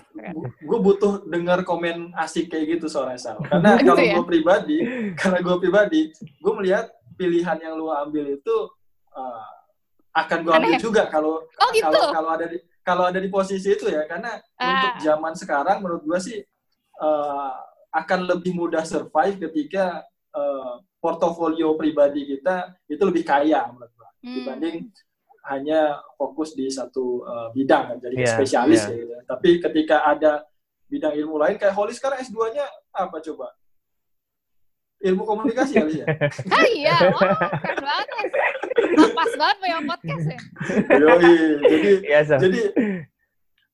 [0.61, 3.41] Gue butuh dengar komen asik kayak gitu soalnya Sal.
[3.49, 4.15] Karena gitu kalau ya?
[4.21, 4.79] gue pribadi,
[5.21, 8.57] karena gue pribadi, gue melihat pilihan yang lu ambil itu
[9.17, 9.49] uh,
[10.15, 11.87] akan gue ambil juga kalau oh, gitu?
[11.91, 14.05] kalau kalau ada di kalau ada di posisi itu ya.
[14.05, 14.68] Karena ah.
[14.68, 16.38] untuk zaman sekarang menurut gue sih
[17.01, 17.53] uh,
[17.90, 20.05] akan lebih mudah survive ketika
[20.37, 24.35] uh, portofolio pribadi kita itu lebih kaya menurut gue hmm.
[24.40, 24.77] dibanding
[25.44, 28.97] hanya fokus di satu uh, bidang kan, jadi yeah, spesialis yeah.
[28.97, 29.12] gitu.
[29.29, 30.40] Tapi ketika ada
[30.88, 32.64] bidang ilmu lain kayak Holly sekarang S2-nya
[32.97, 33.53] apa coba?
[35.05, 36.07] Ilmu komunikasi kali ya?
[36.57, 37.20] ah iya, oh,
[37.61, 38.13] keren banget.
[38.97, 40.41] Pas banget punya podcast ya.
[40.99, 41.91] Yoi, jadi
[42.25, 42.37] so.
[42.39, 42.61] jadi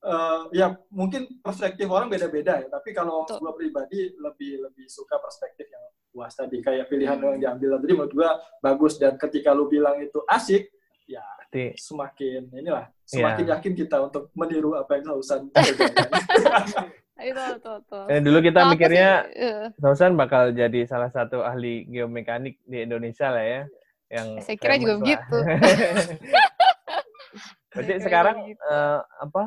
[0.05, 2.67] uh, ya mungkin perspektif orang beda-beda ya.
[2.67, 7.25] Tapi kalau gue pribadi lebih lebih suka perspektif yang luas tadi kayak pilihan hmm.
[7.25, 8.29] yang diambil tadi menurut gue
[8.59, 10.67] bagus dan ketika lu bilang itu asik,
[11.07, 13.53] ya Berarti, semakin inilah semakin yeah.
[13.59, 15.51] yakin kita untuk meniru apa yang Sausan
[17.21, 17.99] itu itu, itu.
[18.07, 19.67] Eh, dulu kita nah, mikirnya uh.
[19.75, 23.61] Sausan bakal jadi salah satu ahli geomekanik di Indonesia lah ya
[24.11, 24.99] yang saya kira juga lah.
[24.99, 25.37] begitu
[27.71, 29.43] berarti sekarang uh, apa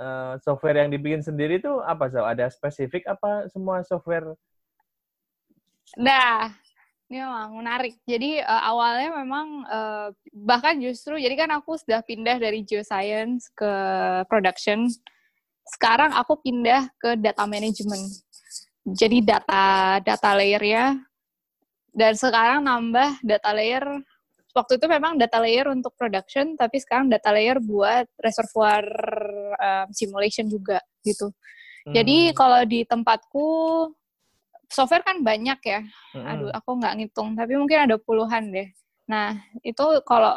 [0.00, 4.32] uh, software yang dibikin sendiri itu apa so ada spesifik apa semua software
[6.00, 6.56] nah
[7.06, 7.94] ini memang menarik.
[8.02, 13.72] Jadi uh, awalnya memang uh, bahkan justru jadi kan aku sudah pindah dari geoscience ke
[14.26, 14.90] production.
[15.70, 18.10] Sekarang aku pindah ke data management.
[18.86, 20.86] Jadi data data layer ya.
[21.96, 23.84] Dan sekarang nambah data layer.
[24.52, 28.84] Waktu itu memang data layer untuk production, tapi sekarang data layer buat reservoir
[29.56, 31.32] um, simulation juga gitu.
[31.88, 31.92] Hmm.
[31.96, 33.48] Jadi kalau di tempatku
[34.68, 35.80] software kan banyak ya.
[36.12, 38.68] Aduh, aku nggak ngitung, tapi mungkin ada puluhan deh.
[39.08, 40.36] Nah, itu kalau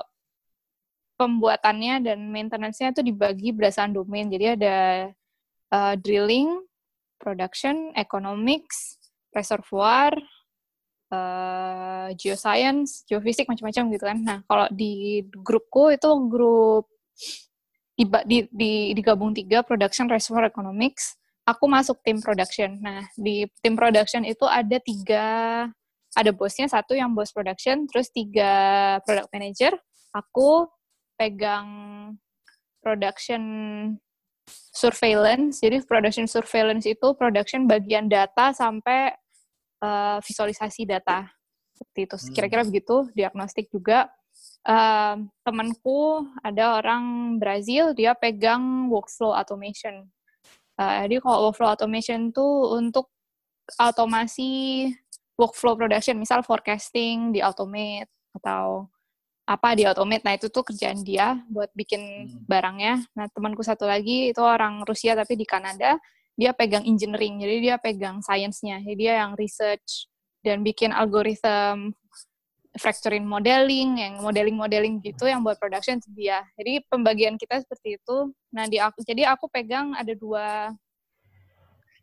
[1.19, 4.31] pembuatannya dan maintenance-nya itu dibagi berdasarkan domain.
[4.31, 4.77] Jadi ada
[5.75, 6.63] uh, drilling,
[7.19, 8.95] production, economics,
[9.35, 10.15] reservoir,
[11.11, 14.17] uh, geoscience, geofisik macam-macam gitu kan.
[14.21, 16.89] Nah, kalau di grupku itu grup
[17.99, 21.19] di, di, di, digabung tiga production reservoir economics.
[21.43, 22.79] Aku masuk tim production.
[22.79, 25.25] Nah di tim production itu ada tiga
[26.15, 28.51] ada bosnya satu yang bos production terus tiga
[29.03, 29.73] product manager.
[30.15, 30.69] Aku
[31.19, 31.67] pegang
[32.79, 33.43] production
[34.71, 35.59] surveillance.
[35.59, 39.11] Jadi production surveillance itu production bagian data sampai
[39.83, 41.27] uh, visualisasi data
[41.75, 42.33] seperti itu hmm.
[42.35, 44.11] kira-kira begitu diagnostik juga
[44.67, 50.07] uh, temanku ada orang Brazil dia pegang workflow automation.
[50.79, 53.11] Uh, jadi kalau workflow automation tuh untuk
[53.77, 54.87] otomasi
[55.39, 58.87] workflow production, misal forecasting di automate atau
[59.47, 60.23] apa di automate.
[60.27, 62.45] Nah, itu tuh kerjaan dia buat bikin hmm.
[62.45, 62.95] barangnya.
[63.15, 65.97] Nah, temanku satu lagi itu orang Rusia tapi di Kanada,
[66.39, 67.43] dia pegang engineering.
[67.43, 68.80] Jadi dia pegang science-nya.
[68.80, 70.08] Jadi dia yang research
[70.39, 71.75] dan bikin algoritma
[72.80, 76.47] fracturing modeling, yang modeling-modeling gitu yang buat production dia.
[76.56, 78.32] Jadi pembagian kita seperti itu.
[78.56, 80.71] Nah, di aku jadi aku pegang ada dua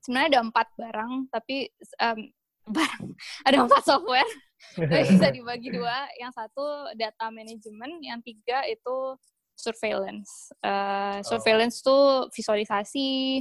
[0.04, 1.72] sebenarnya ada empat barang, tapi
[2.02, 2.20] um,
[2.76, 3.04] barang
[3.48, 4.30] ada empat software.
[5.16, 6.12] bisa dibagi dua.
[6.20, 9.16] Yang satu data management, yang tiga itu
[9.56, 10.52] surveillance.
[10.60, 13.40] Uh, surveillance tuh visualisasi,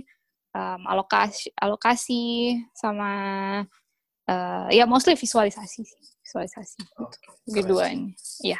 [0.56, 2.24] um, alokasi, alokasi
[2.72, 3.12] sama
[4.32, 7.62] uh, ya mostly visualisasi sih visualisasi okay.
[7.62, 8.60] kedua ini ya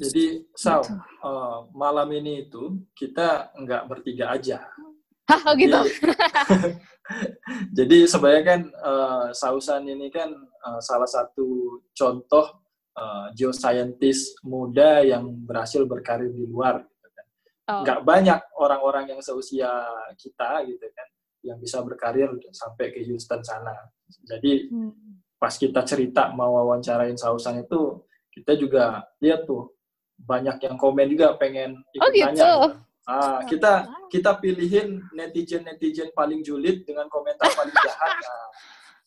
[0.00, 0.84] jadi Sal
[1.24, 4.60] uh, malam ini itu kita nggak bertiga aja
[5.30, 6.74] Hah, oh gitu jadi,
[7.78, 10.30] jadi sebenarnya kan uh, Sausan ini kan
[10.66, 12.50] uh, salah satu contoh
[12.98, 17.26] uh, geoscientist muda yang berhasil berkarir di luar gitu kan.
[17.70, 17.82] Oh.
[17.86, 19.70] Nggak banyak orang-orang yang seusia
[20.18, 21.08] kita gitu kan
[21.40, 23.74] yang bisa berkarir sampai ke Houston sana.
[24.26, 29.72] Jadi hmm pas kita cerita mau wawancarain Sausan itu kita juga lihat tuh
[30.20, 32.28] banyak yang komen juga pengen ikut oh, gitu.
[32.28, 32.46] tanya.
[33.08, 38.12] Ah, kita kita pilihin netizen netizen paling julid dengan komentar paling jahat.
[38.20, 38.46] Nah,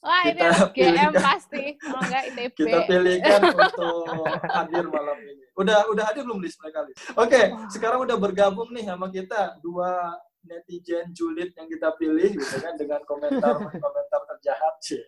[0.04, 2.56] Wah, kita ini GM pasti, kalau enggak ITB.
[2.60, 4.04] Kita pilihkan untuk
[4.52, 5.44] hadir malam ini.
[5.56, 7.00] Udah udah hadir belum list mereka list?
[7.16, 10.12] Oke, okay, sekarang udah bergabung nih sama kita dua
[10.44, 15.04] netizen julid yang kita pilih gitu kan dengan komentar komentar terjahat sih.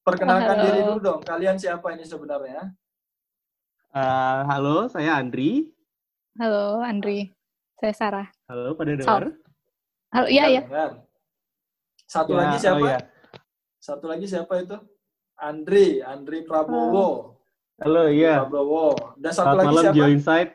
[0.00, 0.64] Perkenalkan halo.
[0.64, 1.20] diri dulu dong.
[1.20, 2.72] Kalian siapa ini sebenarnya?
[3.90, 5.68] Uh, halo, saya Andri.
[6.40, 7.34] Halo, Andri.
[7.76, 8.28] Saya Sarah.
[8.48, 9.34] Halo, pada dengar?
[10.14, 10.62] Halo, iya, iya.
[12.08, 12.80] Satu ya, lagi siapa?
[12.80, 13.00] Oh, ya.
[13.76, 14.78] Satu lagi siapa itu?
[15.36, 17.38] Andri, Andri Prabowo.
[17.82, 18.40] Halo, iya.
[18.46, 19.14] Prabowo.
[19.20, 19.96] Dan satu selamat lagi malam, siapa?
[19.96, 20.50] Geo Insight.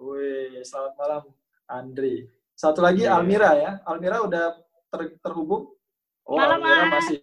[0.00, 1.22] Wih, selamat malam,
[1.68, 2.41] Andri.
[2.62, 3.18] Satu lagi yeah.
[3.18, 3.82] Almira ya.
[3.82, 4.54] Almira udah
[4.94, 5.74] ter terhubung?
[6.22, 7.18] Oh, malam, Almira masih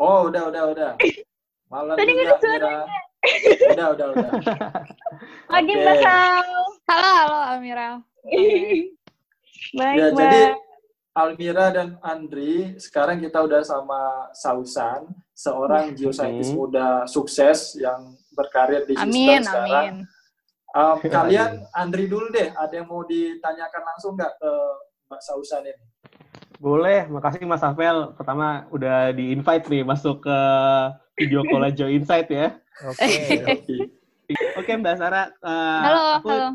[0.00, 0.90] Oh, udah, udah, udah.
[1.68, 2.76] Malam Tadi juga, Mira.
[3.76, 4.30] Udah, udah, udah.
[5.52, 5.84] Lagi okay.
[5.84, 8.00] Mbak Halo, halo Almira.
[8.24, 8.94] Baik,
[9.76, 10.16] ya, Mbak.
[10.16, 10.42] jadi
[11.12, 16.62] Almira dan Andri, sekarang kita udah sama Sausan, seorang geoscientist hmm.
[16.62, 20.08] muda sukses yang berkarir di Houston sekarang.
[20.78, 24.52] Um, kalian, Andri dulu deh, ada yang mau ditanyakan langsung nggak ke
[25.10, 25.84] Mbak Sausan ini?
[26.58, 28.14] Boleh, makasih Mas Afel.
[28.14, 30.38] Pertama udah di-invite nih masuk ke
[31.18, 32.54] video call Joe Insight ya.
[32.86, 33.06] Oke.
[33.06, 33.78] Okay.
[34.60, 35.34] Oke Mbak Sarah.
[35.42, 36.48] Uh, halo, aku, halo.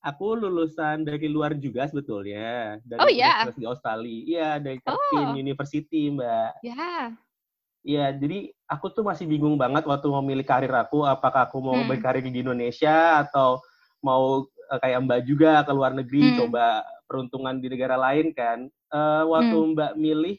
[0.00, 2.80] Aku lulusan dari luar juga sebetulnya.
[2.84, 3.48] Dari oh iya?
[3.52, 4.20] Di Australia.
[4.24, 5.36] Iya, dari Curtin oh.
[5.36, 6.52] University Mbak.
[6.64, 6.72] Ya.
[6.72, 7.04] Yeah.
[7.80, 11.74] Iya, jadi aku tuh masih bingung banget waktu mau milih karir aku, apakah aku mau
[11.74, 11.90] hmm.
[11.90, 13.58] berkarir di Indonesia atau
[13.98, 16.36] mau uh, kayak Mbak juga ke luar negeri, hmm.
[16.38, 18.70] coba peruntungan di negara lain kan.
[18.94, 19.70] Uh, waktu hmm.
[19.74, 20.36] Mbak milih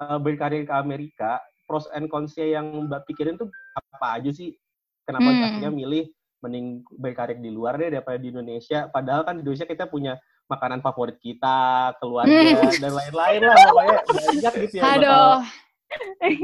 [0.00, 4.56] uh, berkarir ke Amerika, pros and cons-nya yang Mbak pikirin tuh apa aja sih?
[5.04, 5.44] Kenapa hmm.
[5.44, 6.04] akhirnya milih
[6.40, 8.88] mending berkarir di luar deh daripada di Indonesia?
[8.88, 10.16] Padahal kan di Indonesia kita punya
[10.48, 12.80] makanan favorit kita, keluarga hmm.
[12.80, 14.82] dan lain-lain lah pokoknya banyak gitu ya.
[14.96, 15.67] Aduh.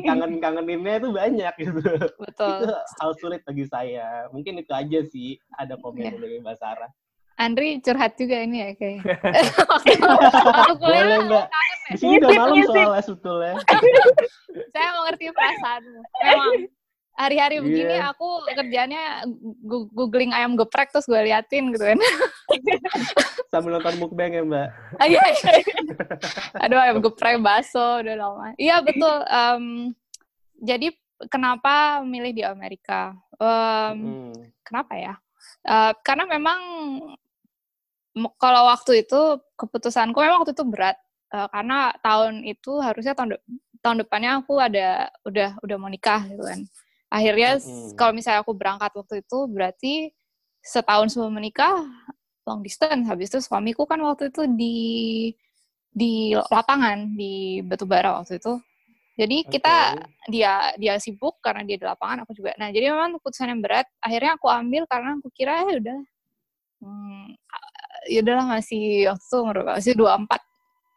[0.09, 1.81] Kangen-kangeninnya tuh banyak gitu.
[2.17, 2.57] Betul.
[2.65, 4.29] itu hal sulit bagi saya.
[4.33, 6.17] Mungkin itu aja sih ada komen yeah.
[6.17, 6.91] dari Mbak Sarah.
[7.35, 9.03] Andri curhat juga ini ya kayak.
[10.81, 11.47] Boleh mbak.
[11.91, 13.55] Di sini udah malam soalnya sebetulnya.
[14.75, 16.01] Saya mengerti perasaanmu.
[16.23, 16.53] Memang
[17.15, 17.65] hari-hari yeah.
[17.65, 19.03] begini aku kerjanya
[19.95, 21.99] googling ayam geprek terus gue liatin gitu kan.
[23.55, 24.69] Sambil nonton mukbang ya mbak.
[24.99, 25.53] Ah, iya, iya.
[26.67, 28.47] Aduh ayam geprek baso udah lama.
[28.59, 29.17] Iya betul.
[29.31, 29.65] Um,
[30.59, 30.91] jadi
[31.31, 33.15] kenapa milih di Amerika?
[33.39, 34.35] Um, hmm.
[34.67, 35.15] Kenapa ya?
[35.65, 36.61] Uh, karena memang
[38.39, 40.97] kalau waktu itu keputusanku memang waktu itu berat
[41.35, 43.39] uh, karena tahun itu harusnya tahun de
[43.83, 46.65] tahun depannya aku ada udah udah mau nikah gitu kan
[47.15, 47.95] akhirnya hmm.
[47.95, 49.95] kalau misalnya aku berangkat waktu itu berarti
[50.65, 51.87] setahun sebelum menikah
[52.49, 53.05] long distance.
[53.07, 54.77] Habis itu suamiku kan waktu itu di
[55.95, 58.59] di lapangan di batubara waktu itu.
[59.15, 59.95] Jadi kita
[60.27, 62.51] dia dia sibuk karena dia di lapangan, aku juga.
[62.59, 63.87] Nah, jadi memang keputusan yang berat.
[64.03, 65.99] Akhirnya aku ambil karena aku kira ya udah,
[66.83, 67.25] hmm,
[68.11, 70.43] ya udahlah masih waktu itu masih dua empat.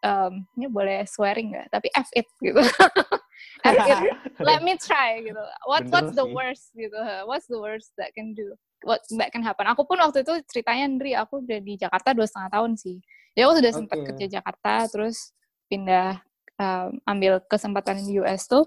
[0.02, 1.68] Um, ini boleh swearing nggak?
[1.70, 2.58] Tapi F it gitu.
[3.66, 4.16] It.
[4.48, 5.42] Let me try gitu.
[5.66, 6.34] What Bener what's the sih.
[6.34, 7.00] worst gitu?
[7.26, 8.54] What's the worst that can do?
[8.86, 9.66] What that can happen?
[9.70, 12.98] Aku pun waktu itu ceritanya Andri, aku udah di Jakarta dua setengah tahun sih.
[13.34, 14.06] Jadi aku sudah sempat Oke.
[14.14, 15.34] kerja Jakarta, terus
[15.70, 16.22] pindah
[16.58, 18.66] um, ambil kesempatan di US tuh.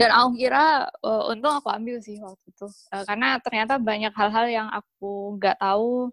[0.00, 4.46] Dan aku kira uh, untung aku ambil sih waktu itu, Uh, karena ternyata banyak hal-hal
[4.48, 6.08] yang aku nggak tahu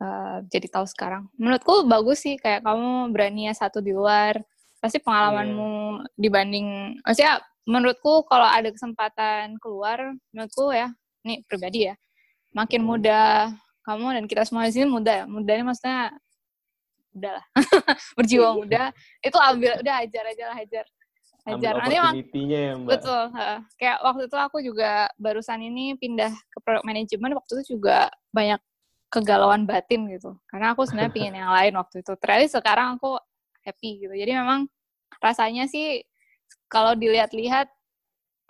[0.00, 1.26] uh, jadi tahu sekarang.
[1.34, 4.38] Menurutku bagus sih kayak kamu berani satu di luar,
[4.80, 7.38] pasti pengalamanmu dibanding, maksudnya
[7.68, 10.90] menurutku kalau ada kesempatan keluar, menurutku ya,
[11.22, 11.94] ini pribadi ya,
[12.56, 12.88] makin Hmm.
[12.88, 13.20] muda
[13.84, 16.16] kamu dan kita semua di sini muda ya, mudanya maksudnya
[17.10, 17.44] udahlah
[18.16, 20.86] berjiwa muda itu ambil udah hajar aja lah hajar.
[21.40, 21.72] Hajar.
[21.72, 22.84] Ambil nanti ya, Mbak.
[22.84, 23.58] betul heeh.
[23.80, 28.60] kayak waktu itu aku juga barusan ini pindah ke product management waktu itu juga banyak
[29.10, 30.36] kegalauan batin gitu.
[30.46, 32.12] Karena aku sebenarnya pingin yang lain waktu itu.
[32.20, 33.18] Ternyata sekarang aku
[33.64, 34.14] happy gitu.
[34.14, 34.68] Jadi memang
[35.20, 36.02] rasanya sih
[36.70, 37.68] kalau dilihat-lihat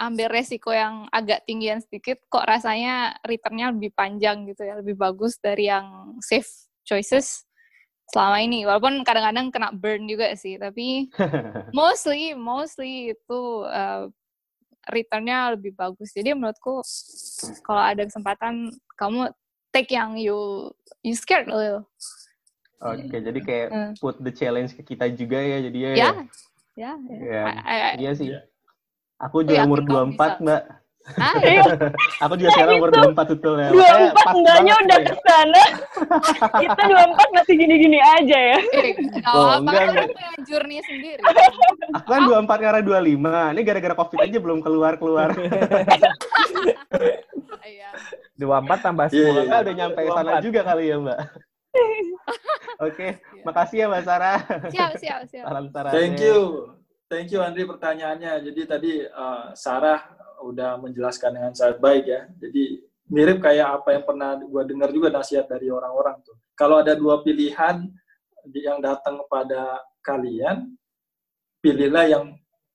[0.01, 5.37] ambil resiko yang agak tinggian sedikit kok rasanya returnnya lebih panjang gitu ya lebih bagus
[5.37, 6.49] dari yang safe
[6.88, 7.44] choices
[8.09, 8.64] selama ini.
[8.64, 11.12] Walaupun kadang-kadang kena burn juga sih tapi
[11.77, 14.09] mostly mostly itu uh,
[14.88, 16.16] returnnya lebih bagus.
[16.16, 16.81] Jadi menurutku
[17.61, 19.29] kalau ada kesempatan kamu
[19.70, 20.70] take yang you
[21.05, 21.85] you scared a
[22.81, 23.93] Oke, jadi kayak Hmm.
[23.97, 25.90] put the challenge ke kita juga ya jadinya.
[25.90, 26.11] ya ya.
[26.75, 27.16] ya, ya.
[27.21, 28.29] Ya, I- I- I- Iya sih.
[28.29, 28.40] Iya.
[29.21, 30.40] Aku juga yakin umur kamu 24, bisa.
[30.40, 30.62] Mbak.
[31.11, 31.64] ah, Iya.
[32.21, 33.69] Aku juga sekarang umur 24 betul ya.
[33.69, 35.62] Dua empat enggaknya udah ke sana.
[36.64, 38.59] Kita dua empat masih gini-gini aja ya.
[38.81, 38.93] eh,
[39.27, 40.09] Oh, enggak, kan enggak.
[40.43, 41.21] journey sendiri
[41.93, 43.53] Aku kan 24 karena 25.
[43.53, 45.29] Ini gara-gara Covid aja belum keluar-keluar.
[47.61, 47.88] Iya.
[48.37, 49.21] 24 tambah Iya, 10.
[49.31, 50.43] iya, Kita udah nyampe sana 24.
[50.43, 51.19] juga kali ya, Mbak.
[52.87, 53.43] Oke, Iya.
[53.47, 54.39] makasih ya Mbak Sarah.
[54.73, 55.95] siap siap siap Saran-sarannya.
[55.95, 56.39] Thank you.
[57.11, 58.33] Thank you Andri pertanyaannya.
[58.47, 60.01] Jadi tadi eh, Sarah
[60.41, 62.27] udah menjelaskan dengan sangat baik ya.
[62.41, 62.81] Jadi
[63.11, 66.39] mirip kayak apa yang pernah gua dengar juga nasihat dari orang-orang tuh.
[66.55, 67.87] Kalau ada dua pilihan
[68.55, 70.73] yang datang kepada kalian,
[71.61, 72.25] pilihlah yang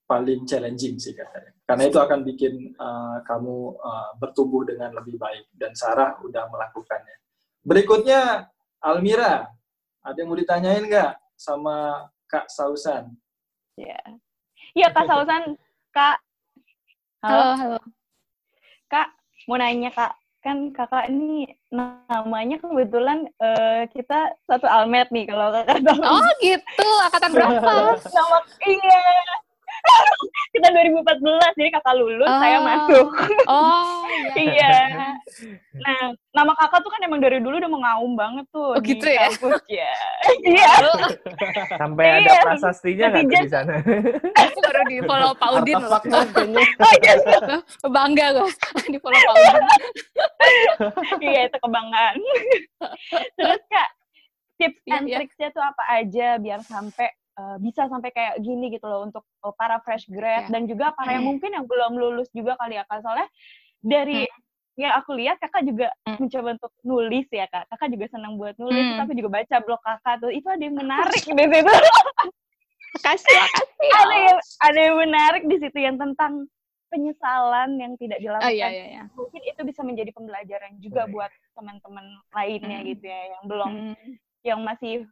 [0.06, 1.50] paling challenging sih katanya.
[1.66, 5.50] Karena itu akan bikin eh, kamu eh, bertumbuh dengan lebih baik.
[5.56, 7.16] Dan Sarah udah melakukannya.
[7.66, 8.46] Berikutnya
[8.84, 9.48] Almira,
[10.04, 13.08] ada yang mau ditanyain nggak sama Kak Sausan?
[13.80, 14.00] Iya.
[14.76, 15.56] Iya Kak Sausan,
[15.92, 16.20] Kak.
[17.24, 17.78] Halo, halo halo
[18.92, 19.08] Kak.
[19.48, 20.12] Mau nanya Kak,
[20.44, 26.02] kan kakak ini namanya kebetulan eh, kita satu almet nih kalau kakak tahu.
[26.06, 27.58] oh gitu angkatan berapa
[28.14, 29.02] Nama, iya.
[30.54, 32.64] kita 2014, jadi kakak lulus, saya Oh.
[32.64, 33.06] masuk.
[33.46, 34.00] oh
[34.40, 35.08] iya Iya.
[35.76, 36.00] Nah,
[36.32, 39.28] nama kakak tuh kan emang dari dulu udah mengaum banget tuh Oh, di gitu ya?
[39.28, 39.92] kampus ya.
[40.48, 40.72] Iya.
[41.76, 42.40] Sampai ada Iya.
[42.42, 43.74] prasastinya nggak di sana?
[44.34, 46.00] aku baru di follow Pak Udin loh.
[46.56, 47.12] Oh iya,
[47.84, 48.48] bangga gue
[48.88, 49.64] di follow Pak Udin
[51.20, 52.16] iya itu kebanggaan.
[53.36, 53.88] Terus kak,
[54.56, 55.16] tips Iya, and iya.
[55.18, 59.54] tricksnya tuh apa aja biar sampai eh, bisa sampai kayak gini gitu loh untuk eh,
[59.54, 60.52] para fresh grad Iya.
[60.52, 61.30] dan juga para yang Hmm.
[61.36, 63.00] mungkin yang belum lulus juga kali ya kak.
[63.00, 63.28] Soalnya
[63.80, 64.24] dari
[64.76, 66.20] yang aku lihat kakak juga Hmm.
[66.20, 67.64] mencoba untuk nulis ya kak.
[67.68, 69.00] Kakak juga senang buat nulis, Hmm.
[69.00, 70.28] aku juga baca blog kakak tuh.
[70.30, 71.72] Itu ada yang menarik di situ.
[72.96, 76.48] kasih makasih ada yang ada yang menarik di situ yang tentang
[76.88, 78.46] penyesalan yang tidak dilakukan.
[78.46, 81.12] oh iya iya iya Mungkin itu bisa menjadi pembelajaran juga Baik.
[81.12, 82.88] buat teman-teman lainnya Hmm.
[82.88, 84.12] gitu ya yang belum Hmm.
[84.40, 85.04] yang masih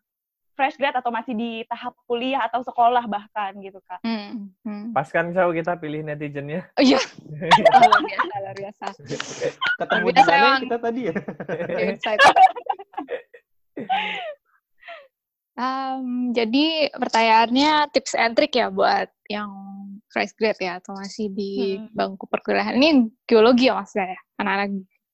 [0.54, 3.98] fresh grad atau masih di tahap kuliah atau sekolah bahkan gitu kak.
[4.06, 4.54] Hmm.
[4.62, 4.94] Hmm.
[4.94, 6.66] Pas kan Chow kita pilih netizennya.
[6.78, 6.98] Oh iya,
[7.82, 8.84] luar biasa, luar biasa.
[9.82, 11.14] Ketemu di mana kita tadi ya?
[15.54, 16.06] Um,
[16.38, 19.50] jadi pertanyaannya tips and trick ya buat yang
[20.10, 21.90] fresh grade ya atau masih di Hmm.
[21.90, 22.78] bangku perkuliahan.
[22.78, 24.20] Ini geologi ya maksudnya ya?
[24.38, 24.68] Anak-anak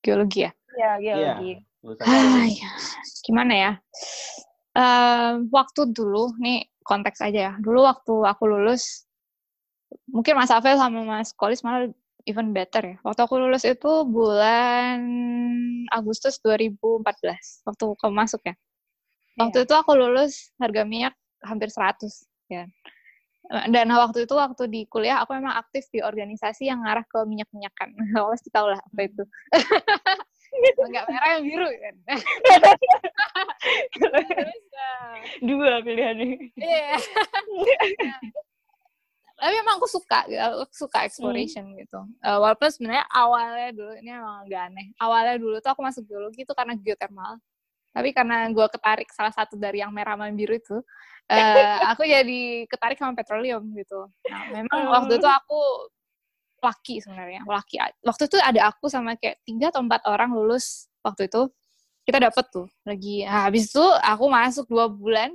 [0.05, 0.53] geologi ya?
[0.76, 1.53] Iya, geologi.
[1.80, 2.70] Lulusan Ah, ya.
[3.24, 3.72] Gimana ya?
[4.71, 7.53] Em, waktu dulu, nih konteks aja ya.
[7.59, 9.07] Dulu waktu aku lulus,
[10.07, 11.91] mungkin Mas Afel sama Mas Kolis malah
[12.29, 12.97] even better ya.
[13.03, 15.03] Waktu aku lulus itu bulan
[15.91, 18.55] Agustus 2014, waktu kamu masuk ya.
[19.39, 22.68] Waktu itu aku lulus harga minyak hampir 100 ya.
[23.51, 27.91] Dan waktu itu waktu di kuliah aku memang aktif di organisasi yang ngarah ke minyak-minyakan.
[28.31, 29.23] Pasti tahu lah apa itu.
[30.80, 31.94] Enggak merah yang biru kan.
[35.44, 36.28] Dua pilihannya.
[36.57, 36.96] Iya.
[39.40, 40.36] Tapi emang aku suka, gitu.
[40.36, 41.76] aku suka exploration Hmm.
[41.80, 42.01] gitu.
[42.20, 44.86] Eh, walaupun sebenarnya awalnya dulu ini emang agak aneh.
[45.01, 47.40] Awalnya dulu tuh aku masuk geologi itu karena geothermal.
[47.90, 50.76] Tapi karena gue ketarik salah satu dari yang merah sama biru itu,
[51.26, 54.07] eh, aku jadi ketarik sama petroleum gitu.
[54.28, 54.92] Nah, memang Oh.
[54.94, 55.59] waktu itu aku
[56.61, 57.81] laki sebenarnya, laki.
[58.05, 61.49] Waktu itu ada aku sama kayak tiga atau empat orang lulus waktu itu.
[62.05, 63.23] Kita dapet tuh lagi.
[63.25, 65.33] Nah, habis itu aku masuk dua bulan.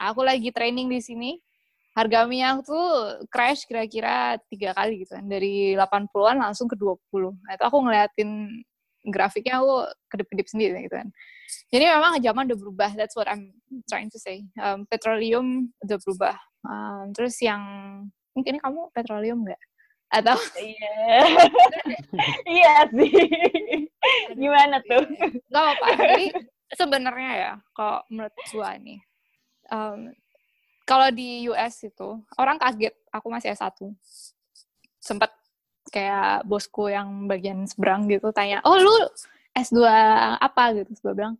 [0.00, 1.30] Aku lagi training di sini.
[1.92, 5.28] Harga minyak tuh crash kira-kira tiga kali gitu kan.
[5.28, 6.96] Dari 80-an langsung ke 20.
[7.44, 8.30] Nah, itu aku ngeliatin
[9.04, 11.08] grafiknya aku kedip-kedip sendiri gitu kan.
[11.68, 12.90] Jadi memang zaman udah berubah.
[12.96, 13.52] That's what I'm
[13.84, 14.48] trying to say.
[14.56, 16.36] Um, petroleum udah berubah.
[16.64, 17.60] Um, terus yang
[18.32, 19.60] mungkin kamu petroleum nggak?
[20.12, 20.92] Atau Iya.
[22.44, 23.12] Iya sih.
[24.36, 25.00] Gimana tuh?
[25.48, 25.86] nggak apa-apa.
[25.96, 26.26] Jadi
[26.76, 29.00] sebenarnya ya, kalau menurut gua nih,
[29.72, 30.12] um,
[30.84, 33.80] kalau di US itu orang kaget aku masih S1.
[35.00, 35.32] Sempet
[35.88, 38.92] kayak bosku yang bagian seberang gitu tanya, oh lu
[39.56, 39.80] S2
[40.36, 40.92] apa gitu?
[40.92, 41.34] Terus gue bilang,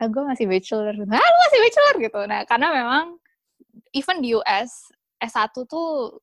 [0.00, 0.92] ah, gue masih bachelor.
[0.92, 2.20] Ah, lu masih bachelor gitu.
[2.28, 3.04] Nah, karena memang
[3.92, 6.20] even di US, S1 tuh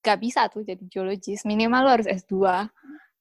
[0.00, 1.44] gak bisa tuh jadi geologis.
[1.44, 2.34] Minimal lu harus S2.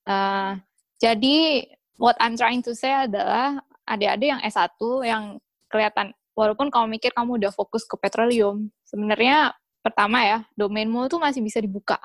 [0.08, 0.58] Uh,
[1.00, 1.68] jadi,
[2.00, 5.24] what I'm trying to say adalah adik-adik yang S1 yang
[5.70, 9.54] kelihatan, walaupun kamu mikir kamu udah fokus ke petroleum, sebenarnya
[9.84, 11.98] pertama ya, domainmu tuh masih bisa dibuka.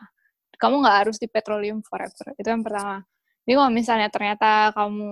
[0.58, 2.34] Kamu nggak harus di petroleum forever.
[2.38, 3.02] Itu yang pertama.
[3.44, 5.10] Jadi kalau misalnya ternyata kamu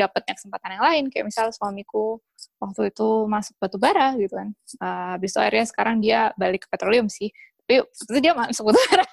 [0.00, 2.16] dapatnya kesempatan yang lain, kayak misal suamiku
[2.56, 4.48] waktu itu masuk batu bara gitu kan.
[4.80, 7.28] Uh, habis itu akhirnya sekarang dia balik ke petroleum sih.
[7.66, 9.06] Waktu itu dia masuk batu bara.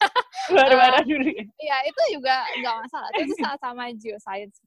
[0.53, 1.29] Baru-baru dulu.
[1.33, 1.43] ya.
[1.57, 3.09] Iya, itu juga nggak masalah.
[3.17, 4.57] Itu sama-sama geoscience.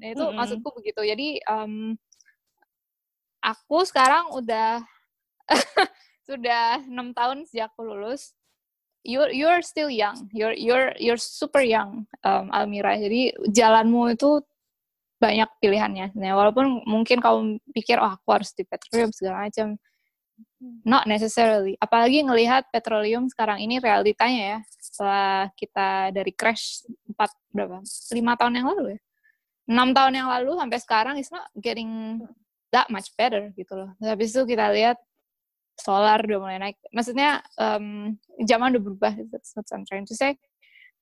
[0.00, 0.36] Nah, itu Mm-mm.
[0.38, 1.00] maksudku begitu.
[1.04, 1.98] Jadi, em,
[3.44, 4.80] aku sekarang udah
[6.28, 8.32] sudah enam tahun sejak aku lulus.
[9.04, 10.32] You're you're still young.
[10.32, 12.96] You're you're you're super young, um, Almira.
[12.96, 14.40] Jadi jalanmu itu
[15.20, 16.16] banyak pilihannya.
[16.16, 19.76] Nah, walaupun mungkin kamu pikir, oh aku harus di petroleum segala macam.
[20.84, 21.76] Not necessarily.
[21.76, 24.58] Apalagi ngelihat petroleum sekarang ini realitanya ya.
[24.80, 27.84] Setelah kita dari crash empat berapa?
[28.12, 29.00] lima tahun yang lalu ya.
[29.64, 32.20] enam tahun yang lalu sampai sekarang it's not getting
[32.68, 33.90] that much better gitu loh.
[34.04, 35.00] Habis itu kita lihat
[35.80, 36.76] solar udah mulai naik.
[36.92, 39.12] Maksudnya em, zaman udah berubah.
[39.32, 40.36] That's what I'm trying to say.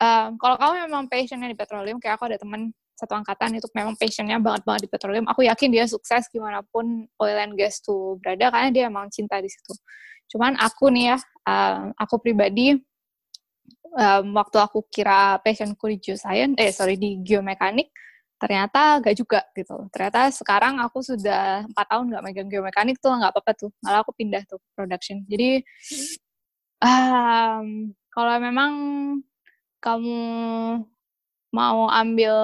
[0.03, 3.94] Em, kalau kamu memang passionnya di petroleum, kayak aku ada teman satu angkatan itu memang
[3.94, 5.26] passionnya banget banget di petroleum.
[5.30, 9.38] Aku yakin dia sukses gimana pun oil and gas tuh berada karena dia emang cinta
[9.38, 9.74] di situ.
[10.34, 12.74] Cuman aku nih ya, em, aku pribadi
[13.98, 17.94] em, waktu aku kira passionku di geoscience, eh sorry di geomekanik,
[18.42, 19.86] ternyata gak juga gitu.
[19.94, 23.70] Ternyata sekarang aku sudah empat tahun gak megang geomekanik tuh nggak apa-apa tuh.
[23.86, 25.22] Malah aku pindah tuh production.
[25.30, 25.62] Jadi
[26.82, 28.72] um, kalau memang
[29.83, 30.20] kamu
[31.53, 32.35] mau ambil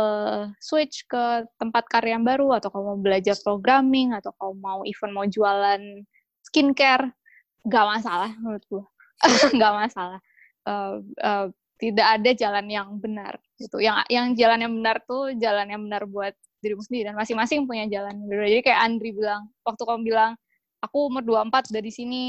[0.61, 5.24] switch ke tempat karya yang baru atau kamu belajar programming atau kamu mau even mau
[5.24, 5.80] jualan
[6.45, 7.09] skincare
[7.64, 8.84] nggak masalah menurut gua
[9.57, 10.20] nggak masalah.
[10.68, 11.47] Eh, eh,
[11.78, 13.78] tidak ada jalan yang benar gitu.
[13.78, 17.86] Yang yang jalan yang benar tuh jalan yang benar buat dirimu sendiri dan masing-masing punya
[17.86, 20.32] jalan jadi kayak Andri bilang waktu kamu bilang
[20.82, 22.22] aku umur 24 udah di sini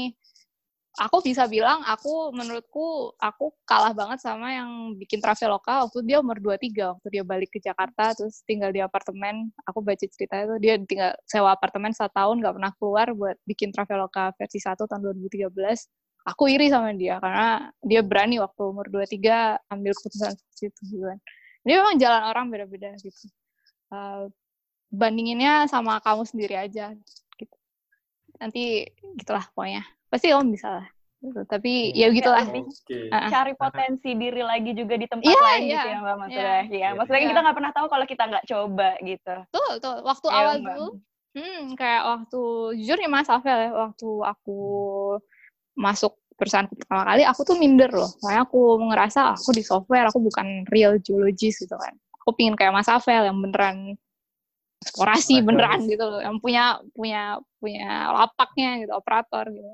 [0.98, 6.42] aku bisa bilang aku menurutku aku kalah banget sama yang bikin Traveloka waktu dia umur
[6.42, 9.54] 23 waktu dia balik ke Jakarta terus tinggal di apartemen.
[9.70, 13.70] Aku baca cerita itu dia tinggal sewa apartemen satu tahun nggak pernah keluar buat bikin
[13.70, 15.54] Traveloka versi 1 tahun 2013
[16.26, 21.04] aku iri sama dia karena dia berani waktu umur 23 ambil keputusan seperti itu gitu
[21.06, 21.18] kan.
[21.60, 23.28] Jadi memang jalan orang beda-beda gitu.
[23.92, 24.28] Uh,
[24.90, 26.92] bandinginnya sama kamu sendiri aja
[27.38, 27.56] gitu.
[28.40, 30.86] Nanti gitulah pokoknya pasti kamu bisa lah
[31.20, 31.40] gitu.
[31.46, 33.12] tapi ya gitulah Oke.
[33.12, 33.28] Ah.
[33.28, 35.68] Cari potensi diri lagi juga di tempat Iya, lain iya.
[35.70, 36.40] gitu ya Mbak maksudnya.
[36.42, 36.58] Iya.
[36.72, 37.28] Iya, maksudnya Iya.
[37.28, 39.34] kita nggak pernah tahu kalau kita nggak coba gitu.
[39.48, 40.74] tuh tuh waktu Iya, awal Mbak.
[40.74, 40.86] dulu
[41.30, 42.40] hmm, kayak waktu
[42.76, 44.58] jujur nih Mas Afel ya waktu aku
[45.76, 50.18] masuk perusahaanku pertama kali aku tuh minder loh soalnya aku ngerasa aku di software aku
[50.18, 53.94] bukan real geologist gitu kan aku pingin kayak Mas Afel yang beneran
[54.80, 55.48] eksplorasi Operator.
[55.48, 56.64] beneran gitu loh yang punya
[56.96, 57.22] punya
[57.60, 59.68] punya lapaknya gitu operator gitu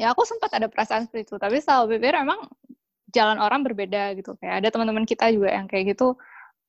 [0.00, 2.48] ya aku sempat ada perasaan seperti itu tapi setelah BPR emang
[3.12, 6.16] jalan orang berbeda gitu kayak ada teman-teman kita juga yang kayak gitu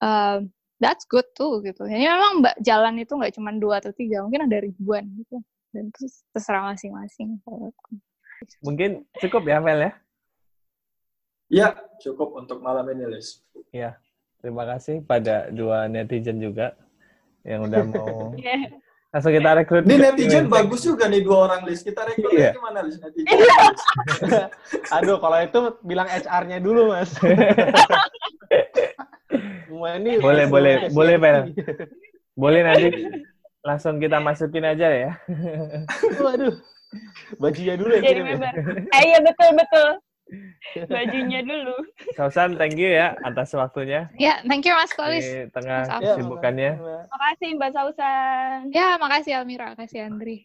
[0.03, 0.43] uh,
[0.79, 4.47] that's good tuh gitu jadi memang mbak jalan itu nggak cuma dua atau tiga mungkin
[4.47, 5.39] ada ribuan gitu
[5.73, 7.37] dan terus terserah masing-masing.
[8.63, 9.91] Mungkin cukup ya, Vel ya?
[11.49, 11.67] Iya,
[12.01, 13.41] cukup untuk malam ini, Lis.
[14.39, 16.77] Terima kasih pada dua netizen juga
[17.49, 18.69] yang udah mau Iya.
[19.09, 19.89] Langsung kita rekrut.
[19.89, 20.53] Ini netizen Imentek.
[20.53, 21.81] bagus juga nih dua orang list.
[21.81, 22.53] Kita rekrut Iya.
[22.53, 23.25] gimana list netizen?
[24.95, 27.09] Aduh, kalau itu bilang HR-nya dulu, Mas.
[29.69, 31.37] Ini Boleh, boleh, boleh, Pel.
[32.33, 32.87] Boleh nanti
[33.61, 35.11] langsung kita masukin aja ya.
[36.17, 36.53] Waduh.
[37.37, 38.01] Bajunya dulu ya.
[38.01, 38.33] Jadi kirim ya?
[38.35, 38.53] member.
[38.89, 39.87] Eh iya betul betul.
[40.93, 41.75] Bajunya dulu.
[42.13, 45.25] Sausan, thank you ya atas waktunya Ya, thank you Mas Kolis.
[45.25, 46.71] di tengah Ya, kesibukannya.
[46.77, 47.03] makasih, Mbak.
[47.09, 48.57] Makasih Mbak Sausan.
[48.69, 50.37] Ya, makasih Almira, makasih Andri.